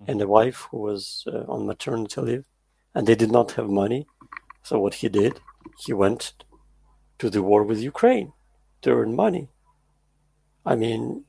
[0.00, 0.10] mm-hmm.
[0.10, 2.44] and a wife who was on maternity leave,
[2.94, 4.06] and they did not have money.
[4.62, 5.40] So what he did,
[5.84, 6.32] he went
[7.18, 8.32] to the war with Ukraine
[8.82, 9.48] to earn money.
[10.64, 11.24] I mean,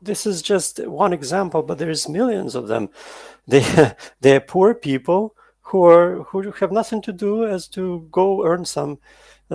[0.00, 2.88] this is just one example, but there's millions of them.
[3.46, 3.64] They
[4.20, 8.98] they're poor people who are who have nothing to do as to go earn some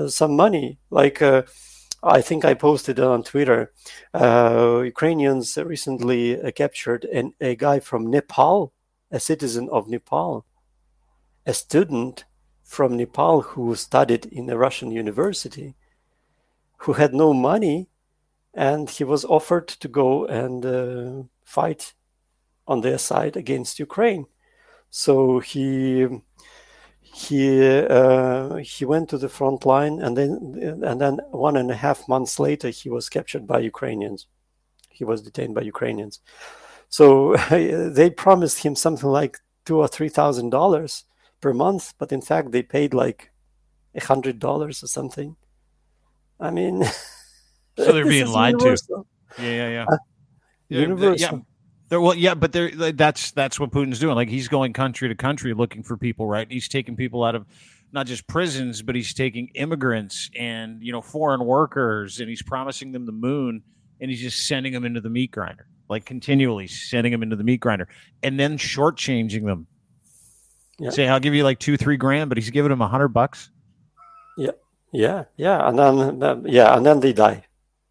[0.07, 0.79] some money.
[0.89, 1.43] Like uh,
[2.03, 3.73] I think I posted on Twitter,
[4.13, 8.73] uh, Ukrainians recently uh, captured an, a guy from Nepal,
[9.11, 10.45] a citizen of Nepal,
[11.45, 12.25] a student
[12.63, 15.75] from Nepal who studied in a Russian university,
[16.77, 17.87] who had no money
[18.55, 21.93] and he was offered to go and uh, fight
[22.67, 24.25] on their side against Ukraine.
[24.89, 26.07] So he
[27.15, 31.75] he uh, he went to the front line, and then and then one and a
[31.75, 34.27] half months later, he was captured by Ukrainians.
[34.89, 36.19] He was detained by Ukrainians.
[36.89, 41.05] So they promised him something like two or three thousand dollars
[41.39, 43.31] per month, but in fact, they paid like
[43.95, 45.37] a hundred dollars or something.
[46.39, 46.83] I mean.
[47.77, 49.05] So they're being lied universal.
[49.35, 49.43] to.
[49.43, 49.85] Yeah, yeah, yeah.
[49.91, 49.97] Uh,
[50.69, 51.37] universal.
[51.39, 51.54] Yeah.
[51.89, 54.15] They're, well, yeah, but they're, that's that's what Putin's doing.
[54.15, 56.49] Like he's going country to country looking for people, right?
[56.49, 57.45] He's taking people out of
[57.91, 62.91] not just prisons, but he's taking immigrants and you know foreign workers, and he's promising
[62.91, 63.61] them the moon,
[64.01, 67.43] and he's just sending them into the meat grinder, like continually sending them into the
[67.43, 67.87] meat grinder,
[68.23, 69.67] and then shortchanging them.
[70.79, 70.89] Yeah.
[70.89, 73.49] Say, I'll give you like two, three grand, but he's giving them a hundred bucks.
[74.37, 74.51] Yeah,
[74.91, 75.77] yeah, yeah, and
[76.21, 77.45] then yeah, and then they die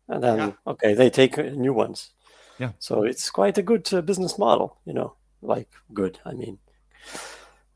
[0.08, 0.52] and then yeah.
[0.66, 2.10] okay they take new ones
[2.58, 2.72] yeah.
[2.78, 6.58] So it's quite a good uh, business model you know like good i mean.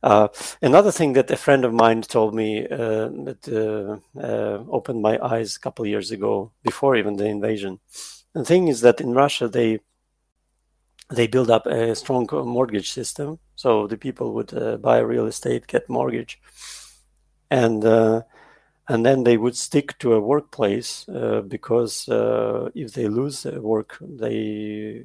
[0.02, 0.28] Uh,
[0.62, 5.18] another thing that a friend of mine told me uh, that uh, uh, opened my
[5.20, 7.80] eyes a couple years ago before even the invasion.
[8.32, 9.80] The thing is that in Russia they
[11.10, 15.66] they build up a strong mortgage system, so the people would uh, buy real estate,
[15.66, 16.38] get mortgage,
[17.50, 18.22] and uh,
[18.88, 23.98] and then they would stick to a workplace uh, because uh, if they lose work,
[24.00, 25.04] they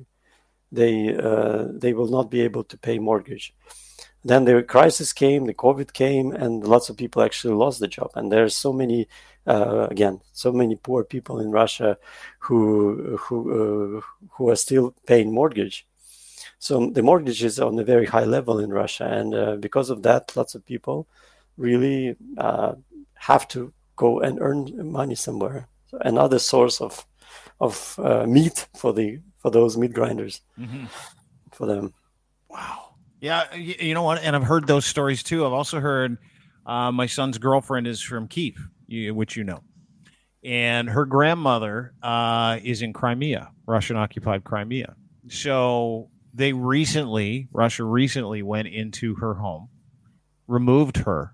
[0.71, 3.53] they uh, they will not be able to pay mortgage.
[4.25, 8.11] Then the crisis came, the COVID came, and lots of people actually lost the job.
[8.15, 9.09] And there are so many,
[9.45, 11.97] uh, again, so many poor people in Russia
[12.39, 13.37] who who
[13.97, 15.85] uh, who are still paying mortgage.
[16.59, 20.03] So the mortgage is on a very high level in Russia, and uh, because of
[20.03, 21.05] that, lots of people
[21.57, 22.75] really uh,
[23.23, 25.67] have to go and earn money somewhere.
[25.87, 27.05] So another source of
[27.59, 30.85] of uh, meat for the for those meat grinders mm-hmm.
[31.51, 31.93] for them.
[32.49, 32.95] Wow.
[33.21, 34.21] Yeah, you know what?
[34.21, 35.45] And I've heard those stories too.
[35.45, 36.17] I've also heard
[36.65, 38.55] uh, my son's girlfriend is from Kiev,
[38.89, 39.63] which you know,
[40.43, 44.95] and her grandmother uh, is in Crimea, Russian occupied Crimea.
[45.29, 49.69] So they recently, Russia recently went into her home,
[50.47, 51.32] removed her,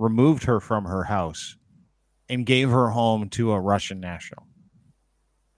[0.00, 1.56] removed her from her house,
[2.28, 4.46] and gave her home to a Russian national.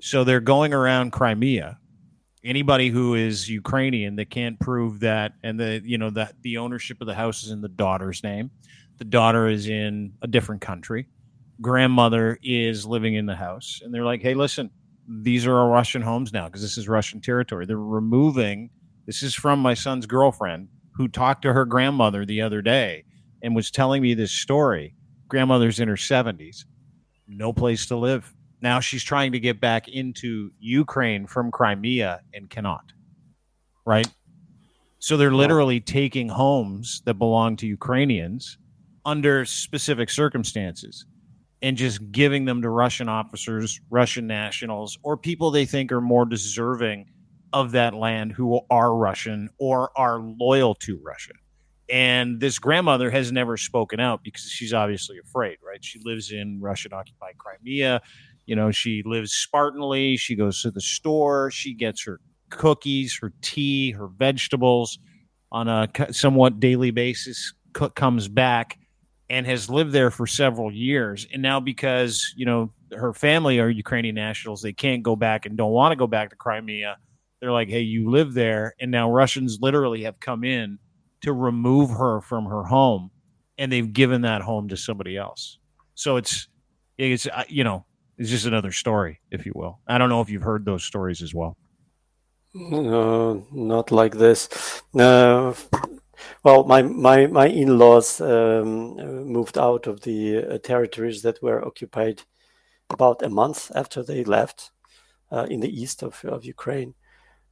[0.01, 1.79] So they're going around Crimea
[2.45, 7.01] anybody who is Ukrainian that can't prove that, and the you know that the ownership
[7.01, 8.51] of the house is in the daughter's name,
[8.99, 11.07] the daughter is in a different country,
[11.61, 14.71] grandmother is living in the house, and they're like, hey, listen,
[15.09, 17.67] these are our Russian homes now because this is Russian territory.
[17.67, 18.71] They're removing.
[19.07, 23.05] This is from my son's girlfriend who talked to her grandmother the other day
[23.43, 24.95] and was telling me this story.
[25.29, 26.67] Grandmother's in her seventies,
[27.27, 28.33] no place to live
[28.63, 32.93] now she's trying to get back into Ukraine from Crimea and cannot.
[33.85, 34.09] Right?
[35.01, 38.59] So they're literally taking homes that belong to Ukrainians
[39.05, 41.05] under specific circumstances
[41.61, 46.25] and just giving them to Russian officers, Russian nationals, or people they think are more
[46.25, 47.07] deserving
[47.53, 51.33] of that land who are Russian or are loyal to Russia.
[51.93, 55.85] And this grandmother has never spoken out because she's obviously afraid, right?
[55.85, 58.01] She lives in Russian occupied Crimea.
[58.47, 60.19] You know, she lives Spartanly.
[60.19, 61.51] She goes to the store.
[61.51, 62.19] She gets her
[62.49, 64.99] cookies, her tea, her vegetables
[65.53, 67.53] on a somewhat daily basis.
[67.75, 68.79] Comes back
[69.29, 71.27] and has lived there for several years.
[71.31, 75.59] And now, because, you know, her family are Ukrainian nationals, they can't go back and
[75.59, 76.97] don't want to go back to Crimea.
[77.41, 78.75] They're like, hey, you live there.
[78.81, 80.79] And now Russians literally have come in
[81.23, 83.11] to remove her from her home
[83.59, 85.59] and they've given that home to somebody else.
[85.95, 86.49] So it's,
[86.99, 87.85] it's, uh, you know,
[88.19, 89.81] it's just another story, if you will.
[89.87, 91.57] I don't know if you've heard those stories as well.
[92.55, 94.83] No, not like this.
[94.93, 95.55] No.
[96.45, 98.97] Well, my my my in-laws um,
[99.27, 102.23] moved out of the uh, territories that were occupied
[102.91, 104.71] about a month after they left
[105.31, 106.95] uh, in the east of, of Ukraine,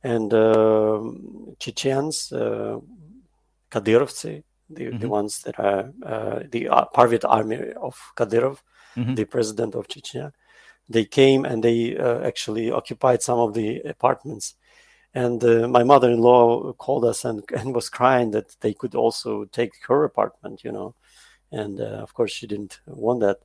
[0.02, 1.00] and uh,
[1.58, 2.30] Chechens,
[3.70, 4.98] Kadyrovцы, the, mm-hmm.
[4.98, 8.58] the ones that are uh, the uh, private army of Kadyrov,
[8.96, 9.14] mm-hmm.
[9.14, 10.32] the president of Chechnya,
[10.88, 14.54] they came and they uh, actually occupied some of the apartments.
[15.14, 19.72] And uh, my mother-in-law called us and, and was crying that they could also take
[19.88, 20.94] her apartment, you know.
[21.52, 23.38] And uh, of course, she didn't want that.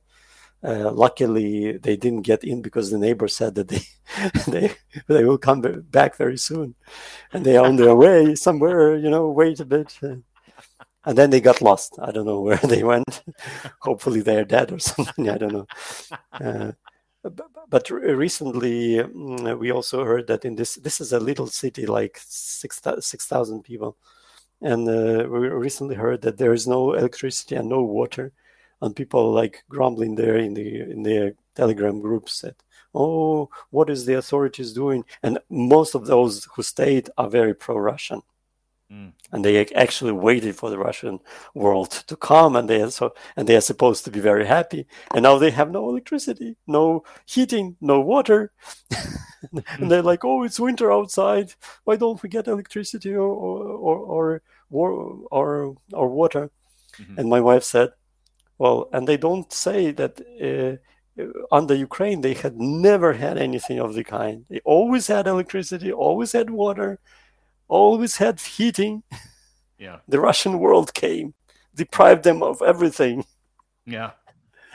[0.62, 3.82] Uh, luckily, they didn't get in because the neighbor said that they
[4.48, 4.72] they
[5.06, 6.74] they will come back very soon,
[7.32, 8.96] and they are on their way somewhere.
[8.96, 11.98] You know, wait a bit, and then they got lost.
[12.02, 13.22] I don't know where they went.
[13.80, 15.28] Hopefully, they are dead or something.
[15.28, 15.66] I don't know.
[16.32, 16.72] Uh,
[17.68, 22.18] but recently mm, we also heard that in this this is a little city like
[22.24, 23.28] 6000 6,
[23.66, 23.96] people
[24.62, 28.32] and uh, we recently heard that there is no electricity and no water
[28.82, 32.54] and people like grumbling there in the in the telegram groups said
[32.94, 38.22] oh what is the authorities doing and most of those who stayed are very pro-russian
[38.90, 39.12] Mm.
[39.32, 41.18] And they actually waited for the Russian
[41.54, 44.86] world to come, and they are so and they are supposed to be very happy.
[45.12, 48.52] And now they have no electricity, no heating, no water,
[49.52, 49.88] and mm.
[49.88, 51.54] they're like, "Oh, it's winter outside.
[51.82, 56.50] Why don't we get electricity or or or or, or, water?"
[56.96, 57.18] Mm-hmm.
[57.18, 57.90] And my wife said,
[58.58, 60.82] "Well, and they don't say that." Uh,
[61.50, 64.44] under Ukraine, they had never had anything of the kind.
[64.50, 66.98] They always had electricity, always had water,
[67.68, 69.02] always had heating.
[69.78, 69.98] Yeah.
[70.08, 71.34] The Russian world came,
[71.74, 73.24] deprived them of everything.
[73.84, 74.12] Yeah.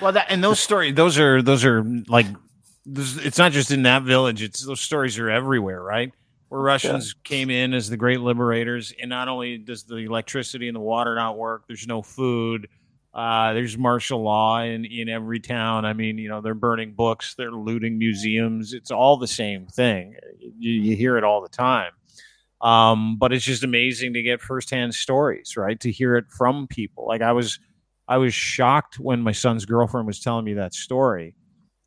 [0.01, 2.25] Well, that and those stories, those are those are like,
[2.85, 4.41] it's not just in that village.
[4.41, 6.11] It's those stories are everywhere, right?
[6.49, 7.21] Where Russians yeah.
[7.23, 11.15] came in as the great liberators, and not only does the electricity and the water
[11.15, 12.67] not work, there's no food.
[13.13, 15.83] Uh, there's martial law in, in every town.
[15.85, 18.73] I mean, you know, they're burning books, they're looting museums.
[18.73, 20.15] It's all the same thing.
[20.39, 21.91] You, you hear it all the time.
[22.61, 25.79] Um, but it's just amazing to get firsthand stories, right?
[25.79, 27.07] To hear it from people.
[27.07, 27.59] Like I was,
[28.07, 31.35] I was shocked when my son's girlfriend was telling me that story.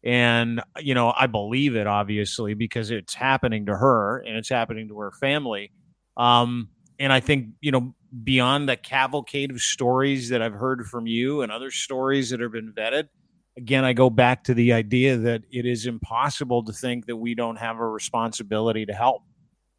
[0.03, 4.89] And, you know, I believe it obviously because it's happening to her and it's happening
[4.89, 5.73] to her family.
[6.17, 6.69] Um,
[6.99, 11.43] and I think, you know, beyond the cavalcade of stories that I've heard from you
[11.43, 13.09] and other stories that have been vetted,
[13.57, 17.35] again, I go back to the idea that it is impossible to think that we
[17.35, 19.23] don't have a responsibility to help,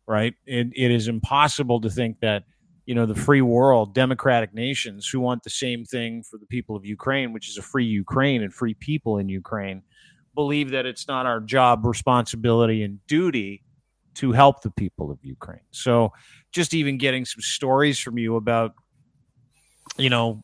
[0.08, 0.34] right?
[0.46, 2.44] It, it is impossible to think that,
[2.86, 6.76] you know, the free world, democratic nations who want the same thing for the people
[6.76, 9.82] of Ukraine, which is a free Ukraine and free people in Ukraine,
[10.36, 13.64] believe that it's not our job, responsibility, and duty
[14.16, 15.66] to help the people of Ukraine.
[15.72, 16.12] So
[16.52, 18.74] just even getting some stories from you about,
[19.98, 20.42] you know,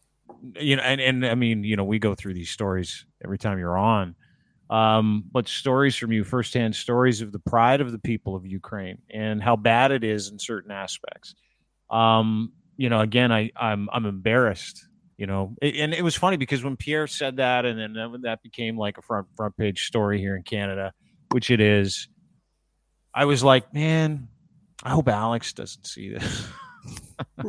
[0.60, 3.60] you know, and, and I mean, you know, we go through these stories every time
[3.60, 4.16] you're on.
[4.70, 9.00] Um, but stories from you, firsthand stories of the pride of the people of Ukraine
[9.10, 11.36] and how bad it is in certain aspects.
[11.90, 14.88] Um, you know, again, I, I'm I'm embarrassed.
[15.18, 18.76] You know, and it was funny because when Pierre said that, and then that became
[18.76, 20.94] like a front front page story here in Canada,
[21.32, 22.08] which it is.
[23.14, 24.28] I was like, man,
[24.84, 26.48] I hope Alex doesn't see this.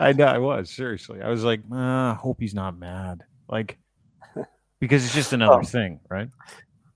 [0.00, 1.20] I know I was seriously.
[1.22, 3.24] I was like, uh, I hope he's not mad.
[3.48, 3.78] Like,
[4.80, 5.64] because it's just another oh.
[5.64, 6.28] thing, right?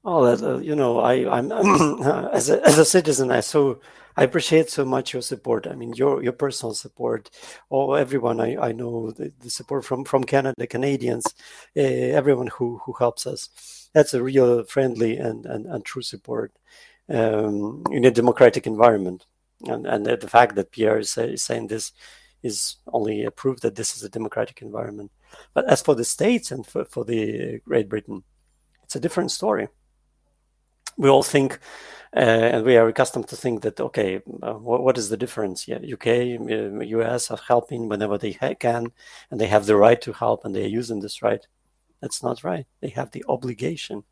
[0.04, 1.52] Oh, that uh, you know, I, I'm
[2.32, 3.80] as a as a citizen, I so
[4.16, 5.66] I appreciate so much your support.
[5.66, 7.30] I mean, your your personal support.
[7.70, 11.26] Oh, everyone I, I know the, the support from from Canada, Canadians,
[11.76, 13.83] uh, everyone who who helps us.
[13.94, 16.52] That's a real friendly and and, and true support
[17.08, 19.26] um, in a democratic environment.
[19.66, 21.92] And, and the fact that Pierre is, is saying this
[22.42, 25.10] is only a proof that this is a democratic environment.
[25.54, 28.24] But as for the states and for, for the Great Britain,
[28.82, 29.68] it's a different story.
[30.96, 31.58] We all think,
[32.14, 35.66] uh, and we are accustomed to think that okay, uh, what, what is the difference?
[35.66, 38.92] Yeah, UK, uh, US are helping whenever they ha- can,
[39.30, 41.44] and they have the right to help, and they are using this right.
[42.00, 42.66] That's not right.
[42.80, 44.04] They have the obligation.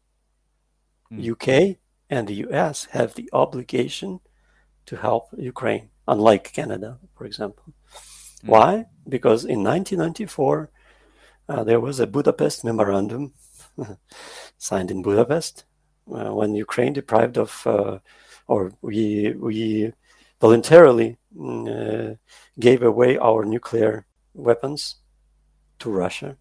[1.12, 1.32] Mm.
[1.32, 1.76] UK
[2.08, 4.20] and the US have the obligation
[4.86, 7.64] to help Ukraine, unlike Canada, for example.
[8.44, 8.48] Mm.
[8.48, 8.86] Why?
[9.08, 10.70] Because in 1994,
[11.48, 13.32] uh, there was a Budapest Memorandum
[14.58, 15.64] signed in Budapest
[16.12, 17.98] uh, when Ukraine deprived of, uh,
[18.46, 19.92] or we, we
[20.40, 22.14] voluntarily mm, uh,
[22.58, 24.96] gave away our nuclear weapons
[25.78, 26.36] to Russia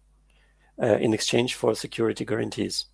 [0.86, 2.86] in exchange for security guarantees.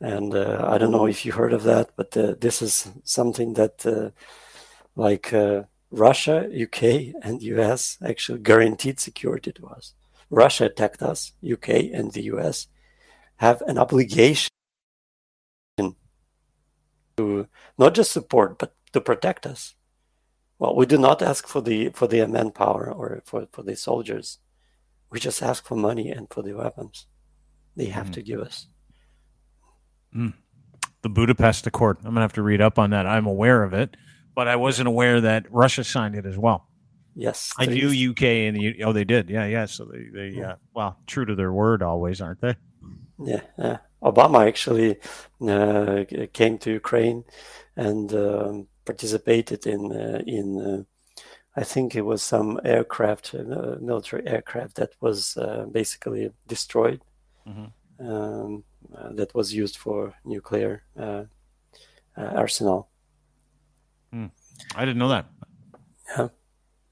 [0.00, 3.54] And uh, I don't know if you heard of that, but uh, this is something
[3.54, 4.10] that, uh,
[4.96, 5.62] like uh,
[5.92, 9.94] Russia, UK, and US actually guaranteed security to us.
[10.28, 12.66] Russia attacked us, UK and the US
[13.36, 14.48] have an obligation
[17.16, 17.46] to
[17.78, 19.74] not just support, but to protect us.
[20.58, 24.38] Well, we do not ask for the for the manpower or for, for the soldiers.
[25.12, 27.06] We just ask for money and for the weapons.
[27.76, 28.12] They have mm-hmm.
[28.14, 28.66] to give us.
[30.16, 30.32] Mm.
[31.02, 31.98] The Budapest Accord.
[31.98, 33.06] I'm gonna have to read up on that.
[33.06, 33.96] I'm aware of it,
[34.34, 36.66] but I wasn't aware that Russia signed it as well.
[37.14, 39.28] Yes, I knew UK and the oh they did.
[39.28, 39.66] Yeah, yeah.
[39.66, 40.52] So they they yeah.
[40.52, 42.56] Uh, well true to their word always, aren't they?
[43.18, 43.78] Yeah, yeah.
[44.02, 44.98] Obama actually
[45.46, 47.24] uh, came to Ukraine
[47.76, 50.82] and um, participated in uh, in uh,
[51.54, 57.02] I think it was some aircraft, uh, military aircraft that was uh, basically destroyed.
[57.46, 58.08] Mm-hmm.
[58.08, 58.64] Um,
[58.96, 61.24] uh, that was used for nuclear uh,
[62.16, 62.88] uh, arsenal.
[64.12, 64.26] Hmm.
[64.74, 65.26] I didn't know that.
[66.16, 66.28] Yeah,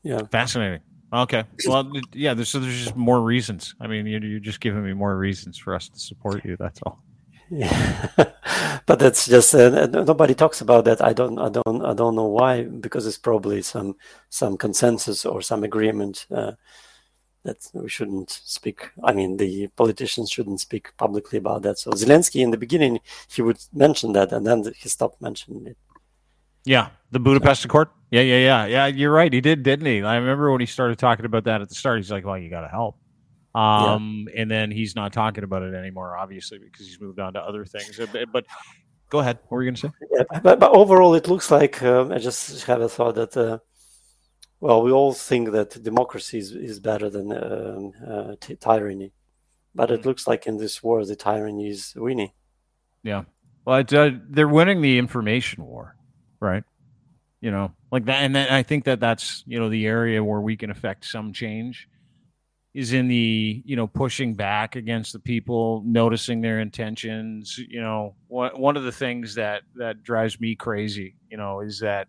[0.03, 0.81] yeah, fascinating.
[1.13, 2.35] Okay, well, yeah.
[2.35, 3.75] There's, so there's just more reasons.
[3.81, 6.57] I mean, you're, you're just giving me more reasons for us to support you.
[6.57, 7.03] That's all.
[7.51, 8.07] Yeah,
[8.87, 11.03] but that's just uh, nobody talks about that.
[11.03, 12.63] I don't, I don't, I don't know why.
[12.63, 13.97] Because it's probably some
[14.29, 16.53] some consensus or some agreement uh,
[17.43, 18.91] that we shouldn't speak.
[19.03, 21.79] I mean, the politicians shouldn't speak publicly about that.
[21.79, 25.77] So Zelensky, in the beginning, he would mention that, and then he stopped mentioning it.
[26.65, 27.89] Yeah, the Budapest Accord.
[28.13, 28.87] Yeah, yeah, yeah, yeah.
[28.87, 29.33] You're right.
[29.33, 30.03] He did, didn't he?
[30.03, 31.99] I remember when he started talking about that at the start.
[31.99, 32.97] He's like, "Well, you got to help,"
[33.55, 34.43] um, yeah.
[34.43, 37.65] and then he's not talking about it anymore, obviously, because he's moved on to other
[37.65, 37.99] things.
[38.33, 38.47] But
[39.09, 39.39] go ahead.
[39.49, 39.91] What were you going to say?
[40.13, 43.37] Yeah, but, but overall, it looks like um, I just have a thought that.
[43.37, 43.59] Uh,
[44.61, 49.13] well, we all think that democracy is, is better than um, uh, t- tyranny,
[49.75, 50.05] but it mm.
[50.05, 52.33] looks like in this war the tyranny is winning.
[53.03, 53.25] Yeah,
[53.65, 55.97] well, uh, they're winning the information war,
[56.41, 56.63] right?
[57.41, 60.41] You know, like that, and then I think that that's you know the area where
[60.41, 61.89] we can affect some change.
[62.73, 67.59] Is in the you know pushing back against the people, noticing their intentions.
[67.59, 71.81] You know, one one of the things that that drives me crazy, you know, is
[71.81, 72.09] that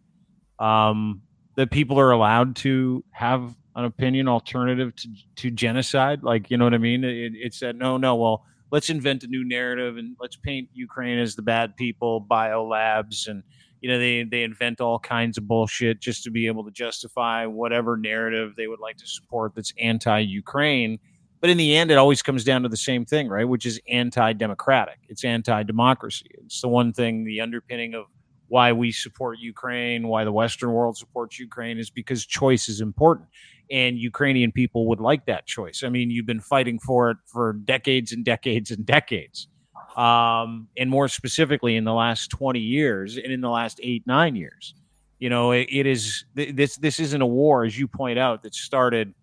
[0.59, 1.22] um,
[1.55, 6.24] that people are allowed to have an opinion alternative to, to genocide.
[6.24, 7.03] Like, you know what I mean?
[7.03, 8.16] It, it's that no, no.
[8.16, 12.66] Well, let's invent a new narrative and let's paint Ukraine as the bad people, bio
[12.66, 13.43] labs, and
[13.82, 17.46] you know they they invent all kinds of bullshit just to be able to justify
[17.46, 21.00] whatever narrative they would like to support that's anti-Ukraine.
[21.42, 23.50] But in the end, it always comes down to the same thing, right?
[23.50, 25.00] Which is anti-democratic.
[25.10, 26.28] It's anti-democracy.
[26.46, 28.06] It's the one thing, the underpinning of
[28.48, 33.28] why we support Ukraine, why the Western world supports Ukraine, is because choice is important.
[33.72, 35.82] And Ukrainian people would like that choice.
[35.84, 39.48] I mean, you've been fighting for it for decades and decades and decades
[39.96, 44.36] um, and more specifically in the last 20 years and in the last eight nine
[44.36, 44.74] years.
[45.20, 48.56] You know it, it is this this isn't a war as you point out that
[48.56, 49.14] started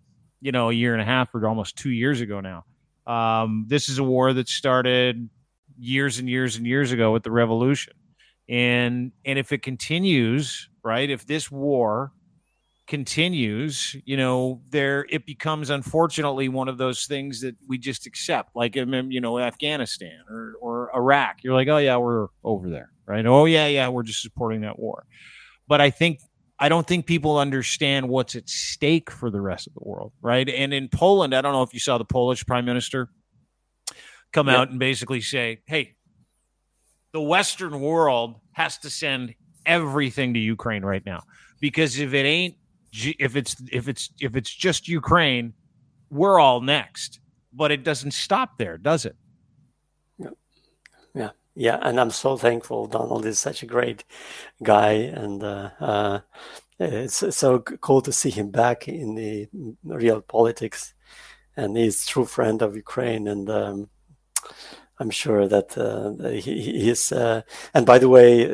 [0.40, 2.64] you know a year and a half or almost two years ago now.
[3.06, 5.28] Um, this is a war that started
[5.78, 7.94] years and years and years ago with the revolution.
[8.48, 12.12] And and if it continues right if this war
[12.88, 18.56] continues, you know, there it becomes unfortunately one of those things that we just accept,
[18.56, 21.36] like you know, Afghanistan or or Iraq.
[21.42, 23.24] You're like, oh yeah, we're over there, right?
[23.26, 25.04] Oh yeah, yeah, we're just supporting that war.
[25.68, 26.20] But I think
[26.58, 30.48] I don't think people understand what's at stake for the rest of the world, right?
[30.48, 33.10] And in Poland, I don't know if you saw the Polish prime minister
[34.32, 35.94] come out and basically say, "Hey,
[37.12, 39.34] the Western world has to send
[39.66, 41.24] everything to Ukraine right now."
[41.60, 42.54] Because if it ain't
[42.92, 45.54] if it's if it's if it's just Ukraine,
[46.10, 47.20] we're all next.
[47.52, 49.16] But it doesn't stop there, does it?
[50.18, 50.30] Yeah,
[51.14, 51.78] yeah, yeah.
[51.82, 52.86] And I'm so thankful.
[52.86, 54.04] Donald is such a great
[54.62, 56.20] guy, and uh, uh,
[56.78, 59.48] it's so cool to see him back in the
[59.84, 60.94] real politics.
[61.56, 63.90] And he's true friend of Ukraine, and um,
[65.00, 67.12] I'm sure that uh, he, he, is.
[67.12, 67.42] Uh,
[67.72, 68.44] and by the way,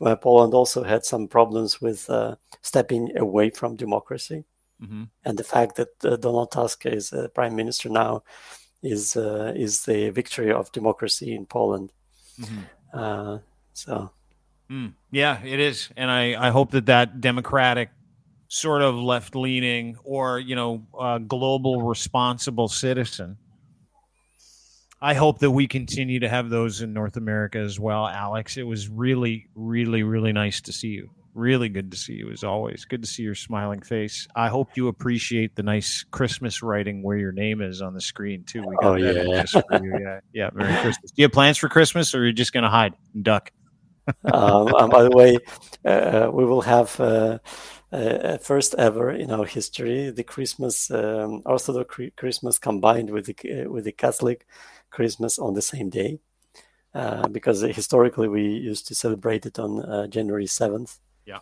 [0.00, 4.44] uh, Poland also had some problems with uh, stepping away from democracy.
[4.80, 5.04] Mm-hmm.
[5.24, 8.22] And the fact that uh, Donald Tusk is uh, prime minister now
[8.82, 11.92] is uh, is the victory of democracy in Poland.
[12.40, 12.58] Mm-hmm.
[12.92, 13.38] Uh,
[13.72, 14.10] so,
[14.70, 14.92] mm.
[15.10, 17.90] yeah, it is, and I I hope that that democratic
[18.48, 20.82] sort of left leaning or you know
[21.26, 23.38] global responsible citizen.
[25.04, 28.56] I hope that we continue to have those in North America as well, Alex.
[28.56, 31.10] It was really, really, really nice to see you.
[31.34, 32.86] Really good to see you as always.
[32.86, 34.26] Good to see your smiling face.
[34.34, 38.44] I hope you appreciate the nice Christmas writing where your name is on the screen
[38.44, 38.64] too.
[38.66, 39.44] We got oh yeah,
[39.82, 40.50] yeah, yeah.
[40.54, 41.10] Merry Christmas.
[41.10, 43.50] Do you have plans for Christmas, or are you just going to hide and duck?
[44.24, 45.36] um, and by the way,
[45.84, 47.40] uh, we will have uh,
[47.92, 53.84] uh, first ever in our history the Christmas um, Orthodox Christmas combined with the with
[53.84, 54.46] the Catholic
[54.96, 56.18] Christmas on the same day.
[56.94, 61.40] Uh, because historically we used to celebrate it on uh, January 7th Yeah.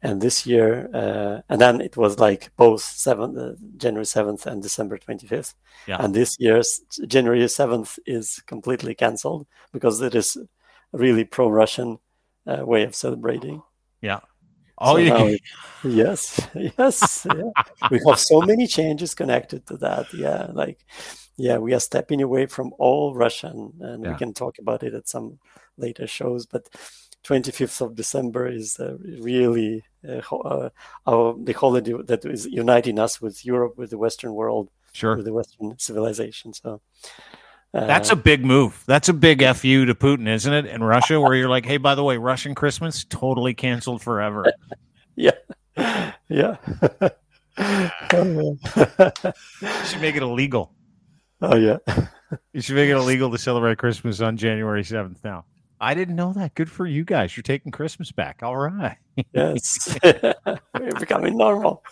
[0.00, 4.62] and this year uh, and then it was like both 7 uh, january 7th and
[4.62, 5.52] december 25th
[5.86, 5.98] yeah.
[6.02, 11.98] and this year's january 7th is completely cancelled because it is a really pro-russian
[12.46, 13.60] uh, way of celebrating
[14.00, 14.20] yeah
[14.78, 15.36] oh so yeah
[15.84, 16.40] yes
[16.78, 17.62] yes yeah.
[17.90, 20.84] we have so many changes connected to that yeah like
[21.36, 24.12] yeah we are stepping away from all russian and yeah.
[24.12, 25.38] we can talk about it at some
[25.76, 26.68] later shows but
[27.26, 30.70] 25th of December is uh, really uh, uh,
[31.06, 35.24] our, the holiday that is uniting us with Europe, with the Western world, sure, with
[35.24, 36.52] the Western civilization.
[36.52, 36.80] So
[37.72, 38.82] that's a big move.
[38.86, 40.66] That's a big fu to Putin, isn't it?
[40.66, 44.46] In Russia, where you're like, hey, by the way, Russian Christmas totally canceled forever.
[45.16, 45.32] yeah,
[46.28, 46.56] yeah.
[47.58, 48.58] you
[49.84, 50.72] should make it illegal.
[51.42, 51.78] Oh yeah.
[52.52, 55.44] you should make it illegal to celebrate Christmas on January seventh now.
[55.80, 56.54] I didn't know that.
[56.54, 57.36] Good for you guys.
[57.36, 58.42] You're taking Christmas back.
[58.42, 58.96] All right.
[59.34, 59.98] yes.
[60.04, 61.82] We're becoming normal.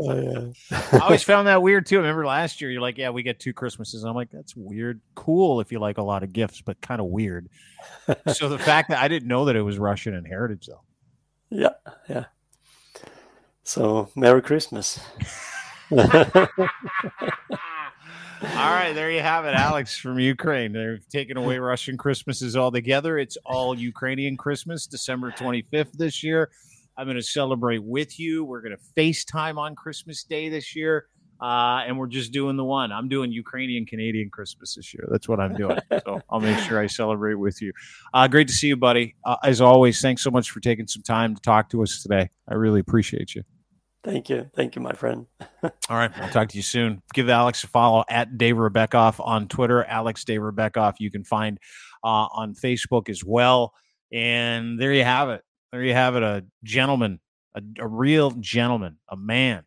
[0.00, 0.78] Oh, yeah.
[0.92, 1.96] I always found that weird too.
[1.96, 4.02] I remember last year you're like, yeah, we get two Christmases.
[4.02, 5.00] And I'm like, that's weird.
[5.14, 7.48] Cool if you like a lot of gifts, but kind of weird.
[8.34, 10.82] so the fact that I didn't know that it was Russian and heritage though.
[11.50, 11.92] Yeah.
[12.08, 12.26] Yeah.
[13.62, 15.00] So Merry Christmas.
[18.40, 20.72] All right, there you have it, Alex from Ukraine.
[20.72, 23.18] They've taken away Russian Christmases altogether.
[23.18, 26.50] It's all Ukrainian Christmas, December 25th this year.
[26.98, 28.44] I'm going to celebrate with you.
[28.44, 31.06] We're going to FaceTime on Christmas Day this year.
[31.40, 32.90] Uh, and we're just doing the one.
[32.90, 35.06] I'm doing Ukrainian Canadian Christmas this year.
[35.08, 35.78] That's what I'm doing.
[36.04, 37.72] So I'll make sure I celebrate with you.
[38.12, 39.14] Uh, great to see you, buddy.
[39.24, 42.28] Uh, as always, thanks so much for taking some time to talk to us today.
[42.48, 43.42] I really appreciate you.
[44.02, 44.50] Thank you.
[44.56, 45.26] Thank you, my friend.
[45.62, 46.10] All right.
[46.18, 47.02] I'll talk to you soon.
[47.14, 50.94] Give Alex a follow at Dayrabekov on Twitter, Alex Dayrabekov.
[50.98, 51.58] You can find
[52.02, 53.74] uh, on Facebook as well.
[54.12, 55.42] And there you have it.
[55.72, 56.22] There you have it.
[56.22, 57.20] A gentleman,
[57.54, 59.64] a, a real gentleman, a man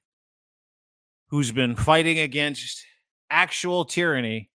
[1.30, 2.86] who's been fighting against
[3.30, 4.50] actual tyranny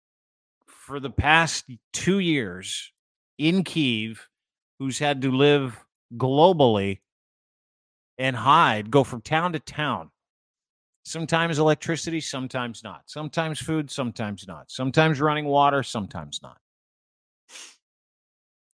[0.67, 2.93] for the past two years
[3.39, 4.29] in Kiev,
[4.79, 5.79] who's had to live
[6.17, 7.01] globally
[8.19, 10.11] and hide, go from town to town.
[11.05, 13.03] Sometimes electricity, sometimes not.
[13.07, 14.71] Sometimes food, sometimes not.
[14.71, 16.59] Sometimes running water, sometimes not.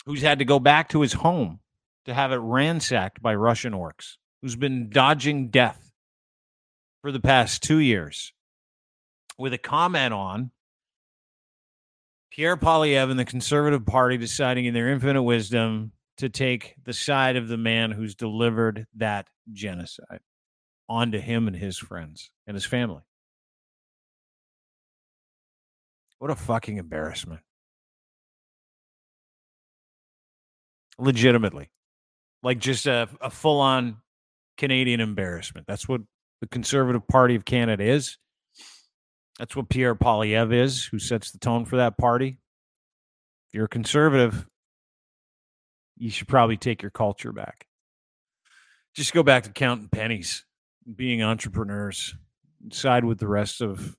[0.06, 1.60] Who's had to go back to his home
[2.06, 5.90] to have it ransacked by Russian orcs, who's been dodging death
[7.02, 8.32] for the past two years
[9.38, 10.50] with a comment on
[12.30, 17.36] Pierre Poilievre and the Conservative Party deciding in their infinite wisdom to take the side
[17.36, 20.20] of the man who's delivered that genocide
[20.88, 23.02] onto him and his friends and his family.
[26.18, 27.40] What a fucking embarrassment.
[30.98, 31.68] Legitimately.
[32.46, 33.96] Like just a, a full on
[34.56, 35.66] Canadian embarrassment.
[35.66, 36.02] That's what
[36.40, 38.18] the Conservative Party of Canada is.
[39.36, 42.38] That's what Pierre Poilievre is, who sets the tone for that party.
[43.48, 44.46] If you're a conservative,
[45.98, 47.66] you should probably take your culture back.
[48.94, 50.44] Just go back to counting pennies,
[50.94, 52.14] being entrepreneurs,
[52.70, 53.96] side with the rest of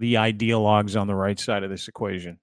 [0.00, 2.40] the ideologues on the right side of this equation.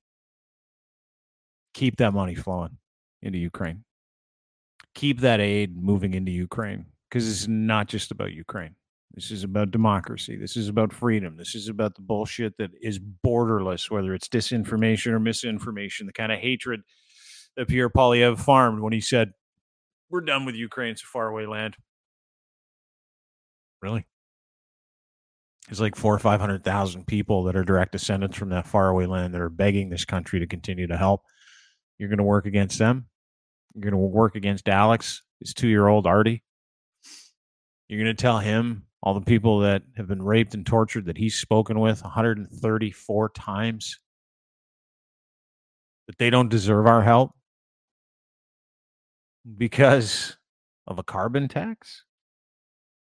[1.74, 2.78] Keep that money flowing
[3.22, 3.84] into Ukraine.
[4.96, 8.76] Keep that aid moving into Ukraine because it's not just about Ukraine.
[9.14, 10.36] This is about democracy.
[10.36, 11.38] This is about freedom.
[11.38, 16.32] This is about the bullshit that is borderless, whether it's disinformation or misinformation, the kind
[16.32, 16.82] of hatred
[17.56, 19.34] that Pierre Poilievre farmed when he said,
[20.10, 20.92] We're done with Ukraine.
[20.92, 21.76] It's a faraway land.
[23.82, 24.08] Really?
[25.68, 29.42] There's like four or 500,000 people that are direct descendants from that faraway land that
[29.42, 31.22] are begging this country to continue to help.
[31.98, 33.08] You're going to work against them.
[33.74, 36.44] You're going to work against Alex, his two year old Artie.
[37.88, 41.18] You're going to tell him all the people that have been raped and tortured that
[41.18, 44.00] he's spoken with 134 times
[46.08, 47.32] that they don't deserve our help
[49.58, 50.38] because
[50.88, 52.04] of a carbon tax,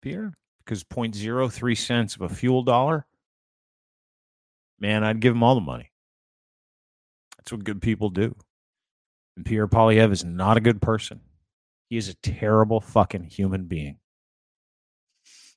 [0.01, 0.35] Pierre?
[0.65, 3.07] Because 0.03 cents of a fuel dollar?
[4.79, 5.91] Man, I'd give them all the money.
[7.37, 8.35] That's what good people do.
[9.37, 11.21] And Pierre Poilievre is not a good person.
[11.89, 13.99] He is a terrible fucking human being.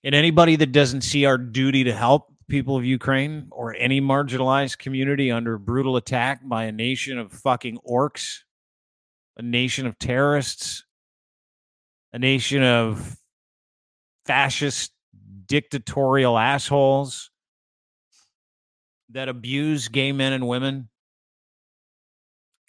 [0.04, 4.78] And anybody that doesn't see our duty to help people of Ukraine or any marginalized
[4.78, 8.40] community under brutal attack by a nation of fucking orcs,
[9.38, 10.84] a nation of terrorists,
[12.14, 13.18] a nation of
[14.26, 14.92] fascist,
[15.48, 17.32] dictatorial assholes
[19.10, 20.90] that abuse gay men and women,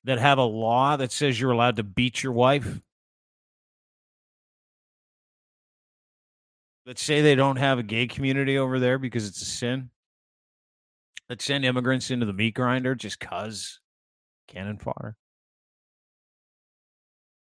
[0.07, 2.80] that have a law that says you're allowed to beat your wife
[6.86, 9.90] that say they don't have a gay community over there because it's a sin,
[11.28, 13.80] that send immigrants into the meat grinder just cause
[14.46, 15.16] cannon fodder.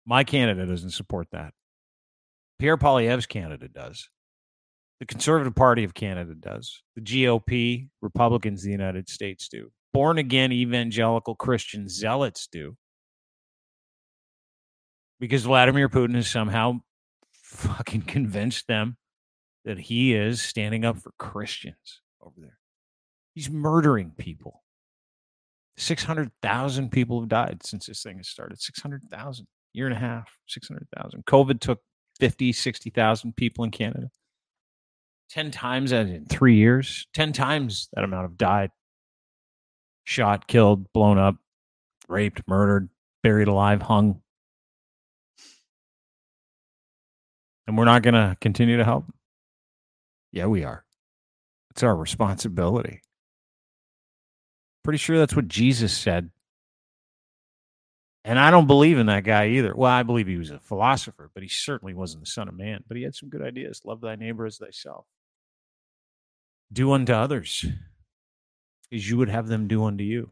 [0.06, 1.54] My Canada doesn't support that.
[2.58, 4.10] Pierre Poilievre's Canada does.
[5.00, 6.82] The Conservative Party of Canada does.
[6.96, 9.72] The GOP, Republicans of the United States do.
[9.98, 12.78] Born again evangelical Christian zealots do.
[15.20, 16.82] Because Vladimir Putin has somehow
[17.32, 18.98] fucking convinced them
[19.66, 22.60] that he is standing up for Christians over there.
[23.34, 24.62] He's murdering people.
[25.78, 28.62] 600,000 people have died since this thing has started.
[28.62, 31.26] 600,000, year and a half, 600,000.
[31.26, 31.80] COVID took
[32.20, 34.12] 50, 60,000 people in Canada.
[35.32, 38.70] 10 times that in three years, 10 times that amount have died.
[40.08, 41.36] Shot, killed, blown up,
[42.08, 42.88] raped, murdered,
[43.24, 44.22] buried alive, hung.
[47.68, 49.04] And we're not going to continue to help.
[50.32, 50.86] Yeah, we are.
[51.72, 53.02] It's our responsibility.
[54.82, 56.30] Pretty sure that's what Jesus said.
[58.24, 59.76] And I don't believe in that guy either.
[59.76, 62.86] Well, I believe he was a philosopher, but he certainly wasn't the son of man.
[62.88, 63.82] But he had some good ideas.
[63.84, 65.06] Love thy neighbor as thyself.
[66.72, 67.66] Do unto others
[68.92, 70.32] as you would have them do unto you.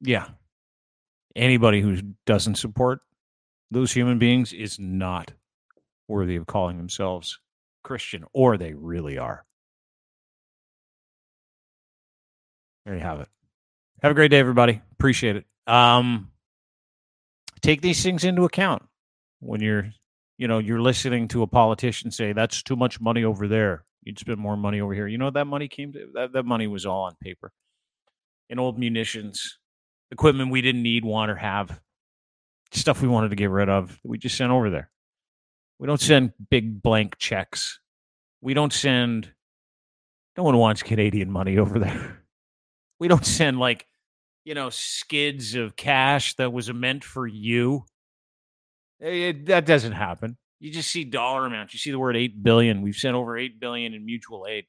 [0.00, 0.28] Yeah.
[1.34, 1.96] Anybody who
[2.26, 3.00] doesn't support
[3.70, 5.32] those human beings is not
[6.06, 7.40] worthy of calling themselves
[7.82, 9.44] Christian, or they really are.
[12.84, 13.28] There you have it.
[14.02, 14.80] Have a great day, everybody.
[14.92, 15.46] Appreciate it.
[15.66, 16.30] Um,
[17.62, 18.82] take these things into account
[19.40, 19.90] when you're
[20.36, 23.84] you know, you're listening to a politician say that's too much money over there.
[24.04, 25.06] You'd spend more money over here.
[25.06, 27.52] You know that money came to that, that money was all on paper.
[28.50, 29.58] And old munitions,
[30.10, 31.80] equipment we didn't need, want, or have,
[32.72, 34.90] stuff we wanted to get rid of, we just sent over there.
[35.78, 37.80] We don't send big blank checks.
[38.42, 39.32] We don't send
[40.36, 42.22] no one wants Canadian money over there.
[42.98, 43.86] We don't send like,
[44.44, 47.84] you know, skids of cash that was meant for you.
[49.00, 50.36] It, eh, that doesn't happen.
[50.60, 51.74] You just see dollar amounts.
[51.74, 52.82] You see the word 8 billion.
[52.82, 54.64] We've sent over 8 billion in mutual aid.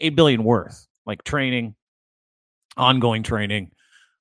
[0.00, 1.74] 8 billion worth, like training,
[2.76, 3.70] ongoing training,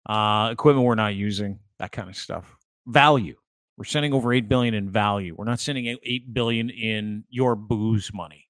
[0.08, 2.54] uh, equipment we're not using, that kind of stuff.
[2.86, 3.36] Value.
[3.78, 5.36] We're sending over 8 billion in value.
[5.38, 8.50] We're not sending 8 billion in your booze money.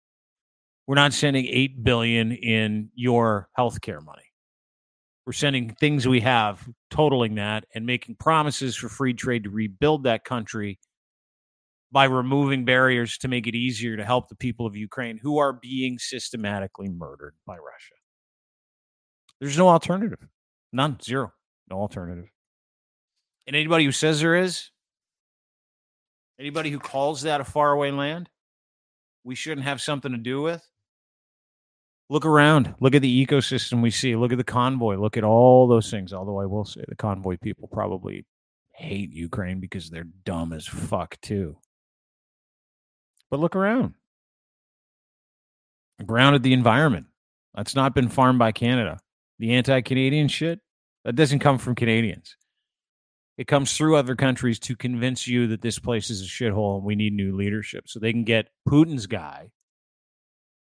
[0.88, 4.24] We're not sending 8 billion in your healthcare money.
[5.28, 10.06] We're sending things we have, totaling that, and making promises for free trade to rebuild
[10.06, 10.80] that country
[11.92, 15.54] by removing barriers to make it easier to help the people of Ukraine who are
[15.54, 17.96] being systematically murdered by Russia.
[19.40, 20.20] There's no alternative.
[20.72, 20.98] None.
[21.02, 21.34] Zero.
[21.70, 22.30] No alternative.
[23.48, 24.70] And anybody who says there is,
[26.40, 28.30] anybody who calls that a faraway land,
[29.24, 30.64] we shouldn't have something to do with,
[32.10, 35.68] look around look at the ecosystem we see look at the convoy look at all
[35.68, 38.26] those things although i will say the convoy people probably
[38.74, 41.56] hate ukraine because they're dumb as fuck too
[43.30, 43.93] but look around.
[46.05, 47.07] Grounded the environment.
[47.55, 48.99] That's not been farmed by canada.
[49.39, 50.59] The anti-canadian shit
[51.03, 52.36] that doesn't come from canadians.
[53.38, 56.86] It comes through other countries to convince you that this place is a shithole and
[56.86, 57.86] we need new leadership.
[57.88, 59.51] So they can get putin's guy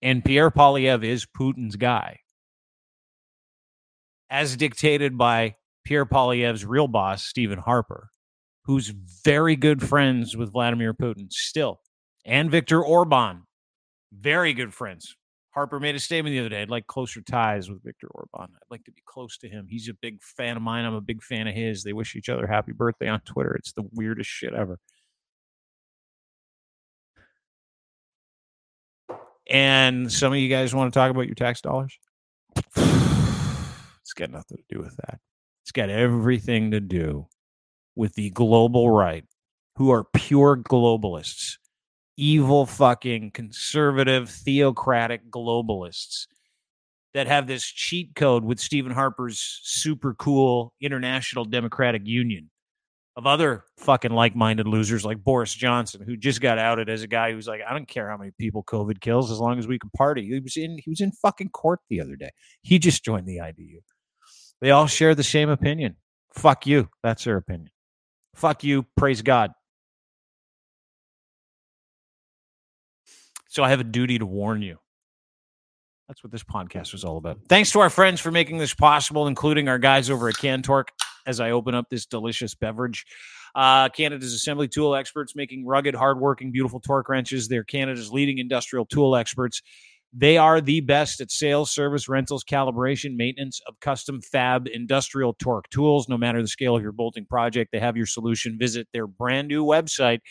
[0.04, 2.20] and Pierre Poilievre is Putin's guy,
[4.30, 8.10] as dictated by Pierre Poilievre's real boss, Stephen Harper,
[8.66, 11.80] who's very good friends with Vladimir Putin still,
[12.26, 13.44] and Viktor Orban,
[14.12, 15.16] very good friends.
[15.52, 16.64] Harper made a statement the other day.
[16.64, 18.56] I'd like closer ties with Viktor Orban.
[18.56, 19.68] I'd like to be close to him.
[19.70, 20.84] He's a big fan of mine.
[20.84, 21.84] I'm a big fan of his.
[21.84, 23.54] They wish each other happy birthday on Twitter.
[23.54, 24.80] It's the weirdest shit ever.
[29.50, 31.98] And some of you guys want to talk about your tax dollars?
[32.56, 35.20] It's got nothing to do with that.
[35.64, 37.28] It's got everything to do
[37.96, 39.26] with the global right,
[39.76, 41.58] who are pure globalists,
[42.18, 46.28] evil fucking conservative, theocratic globalists
[47.14, 52.50] that have this cheat code with Stephen Harper's super cool International Democratic Union
[53.16, 57.32] of other fucking like-minded losers like Boris Johnson, who just got outed as a guy
[57.32, 59.92] who's like, I don't care how many people COVID kills as long as we can
[59.96, 60.26] party.
[60.26, 62.32] He was in he was in fucking court the other day.
[62.64, 63.82] He just joined the IDU.
[64.62, 65.98] They all share the same opinion.
[66.34, 66.90] Fuck you.
[67.04, 67.70] That's their opinion.
[68.34, 68.88] Fuck you.
[68.98, 69.52] Praise God.
[73.54, 74.80] So I have a duty to warn you.
[76.08, 77.38] That's what this podcast was all about.
[77.48, 80.86] Thanks to our friends for making this possible, including our guys over at Cantork
[81.28, 83.06] as I open up this delicious beverage.
[83.54, 87.48] Uh, Canada's assembly tool experts making rugged, hardworking, beautiful torque wrenches.
[87.48, 89.62] They're Canada's leading industrial tool experts.
[90.12, 95.70] They are the best at sales, service, rentals, calibration, maintenance of custom fab industrial torque
[95.70, 96.10] tools.
[96.10, 98.58] No matter the scale of your bolting project, they have your solution.
[98.58, 100.22] Visit their brand new website,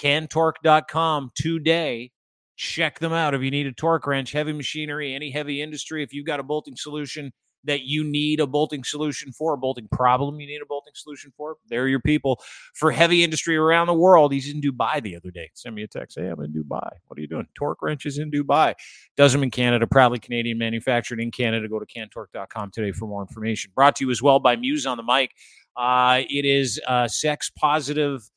[0.00, 2.12] cantork.com today.
[2.56, 3.34] Check them out.
[3.34, 6.42] If you need a torque wrench, heavy machinery, any heavy industry, if you've got a
[6.42, 7.32] bolting solution,
[7.64, 11.32] that you need a bolting solution for, a bolting problem you need a bolting solution
[11.36, 12.40] for, they're your people.
[12.74, 15.50] For heavy industry around the world, he's in Dubai the other day.
[15.54, 16.18] Send me a text.
[16.18, 16.90] Hey, I'm in Dubai.
[17.06, 17.46] What are you doing?
[17.54, 18.74] Torque wrenches in Dubai.
[19.16, 21.68] Does them in Canada, proudly Canadian manufactured in Canada.
[21.68, 23.70] Go to cantork.com today for more information.
[23.74, 25.32] Brought to you as well by Muse on the mic.
[25.76, 28.28] Uh, it is a sex positive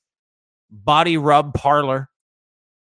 [0.70, 2.10] body rub parlor.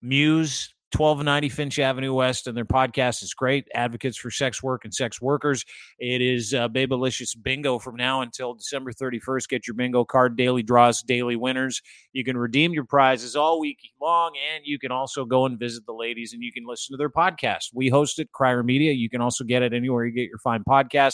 [0.02, 3.68] Muse 1290 Finch Avenue West, and their podcast is great.
[3.74, 5.66] Advocates for sex work and sex workers.
[6.00, 9.48] It is uh, Babylicious Bingo from now until December 31st.
[9.48, 11.82] Get your bingo card, daily draws, daily winners.
[12.14, 15.86] You can redeem your prizes all week long, and you can also go and visit
[15.86, 17.70] the ladies and you can listen to their podcast.
[17.74, 18.92] We host it, Crier Media.
[18.92, 21.14] You can also get it anywhere you get your fine podcast.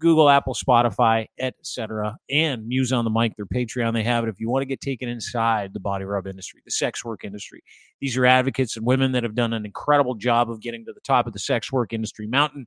[0.00, 3.92] Google, Apple, Spotify, etc., and Muse on the Mic, their Patreon.
[3.92, 4.30] They have it.
[4.30, 7.62] If you want to get taken inside the body rub industry, the sex work industry,
[8.00, 11.00] these are advocates and women that have done an incredible job of getting to the
[11.00, 12.66] top of the sex work industry mountain.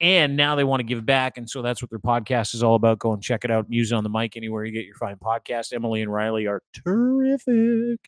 [0.00, 1.38] And now they want to give back.
[1.38, 2.98] And so that's what their podcast is all about.
[2.98, 3.70] Go and check it out.
[3.70, 5.72] Muse on the mic, anywhere you get your fine podcast.
[5.72, 8.00] Emily and Riley are terrific.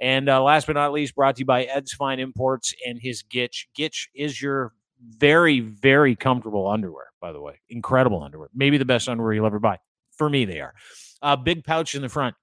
[0.00, 3.24] And uh, last but not least, brought to you by Ed's Fine Imports and his
[3.24, 3.66] Gitch.
[3.76, 4.72] Gitch is your
[5.02, 7.60] very, very comfortable underwear, by the way.
[7.70, 8.48] Incredible underwear.
[8.54, 9.78] Maybe the best underwear you'll ever buy.
[10.16, 10.74] For me, they are.
[11.20, 12.34] Uh, big pouch in the front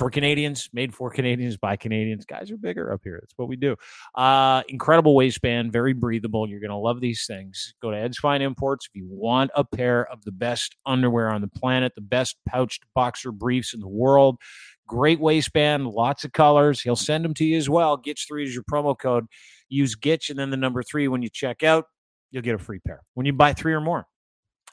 [0.00, 2.24] for Canadians, made for Canadians by Canadians.
[2.24, 3.18] Guys are bigger up here.
[3.20, 3.76] That's what we do.
[4.14, 6.48] Uh, incredible waistband, very breathable.
[6.48, 7.74] You're going to love these things.
[7.82, 11.42] Go to Ed's Fine Imports if you want a pair of the best underwear on
[11.42, 14.38] the planet, the best pouched boxer briefs in the world.
[14.86, 16.80] Great waistband, lots of colors.
[16.80, 17.98] He'll send them to you as well.
[17.98, 19.26] Gitch3 is your promo code.
[19.70, 21.86] Use Gitch and then the number three when you check out.
[22.30, 24.06] You'll get a free pair when you buy three or more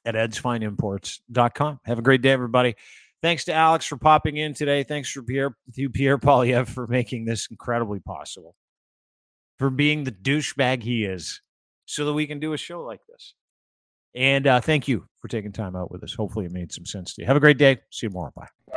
[0.06, 1.80] at edsfineimports.com.
[1.86, 2.76] Have a great day, everybody.
[3.22, 4.84] Thanks to Alex for popping in today.
[4.84, 8.56] Thanks for Pierre to Pierre Poilievre for making this incredibly possible.
[9.58, 11.42] For being the douchebag he is,
[11.86, 13.34] so that we can do a show like this.
[14.14, 16.14] And uh, thank you for taking time out with us.
[16.14, 17.28] Hopefully, it made some sense to you.
[17.28, 17.78] Have a great day.
[17.92, 18.32] See you tomorrow.
[18.36, 18.77] Bye.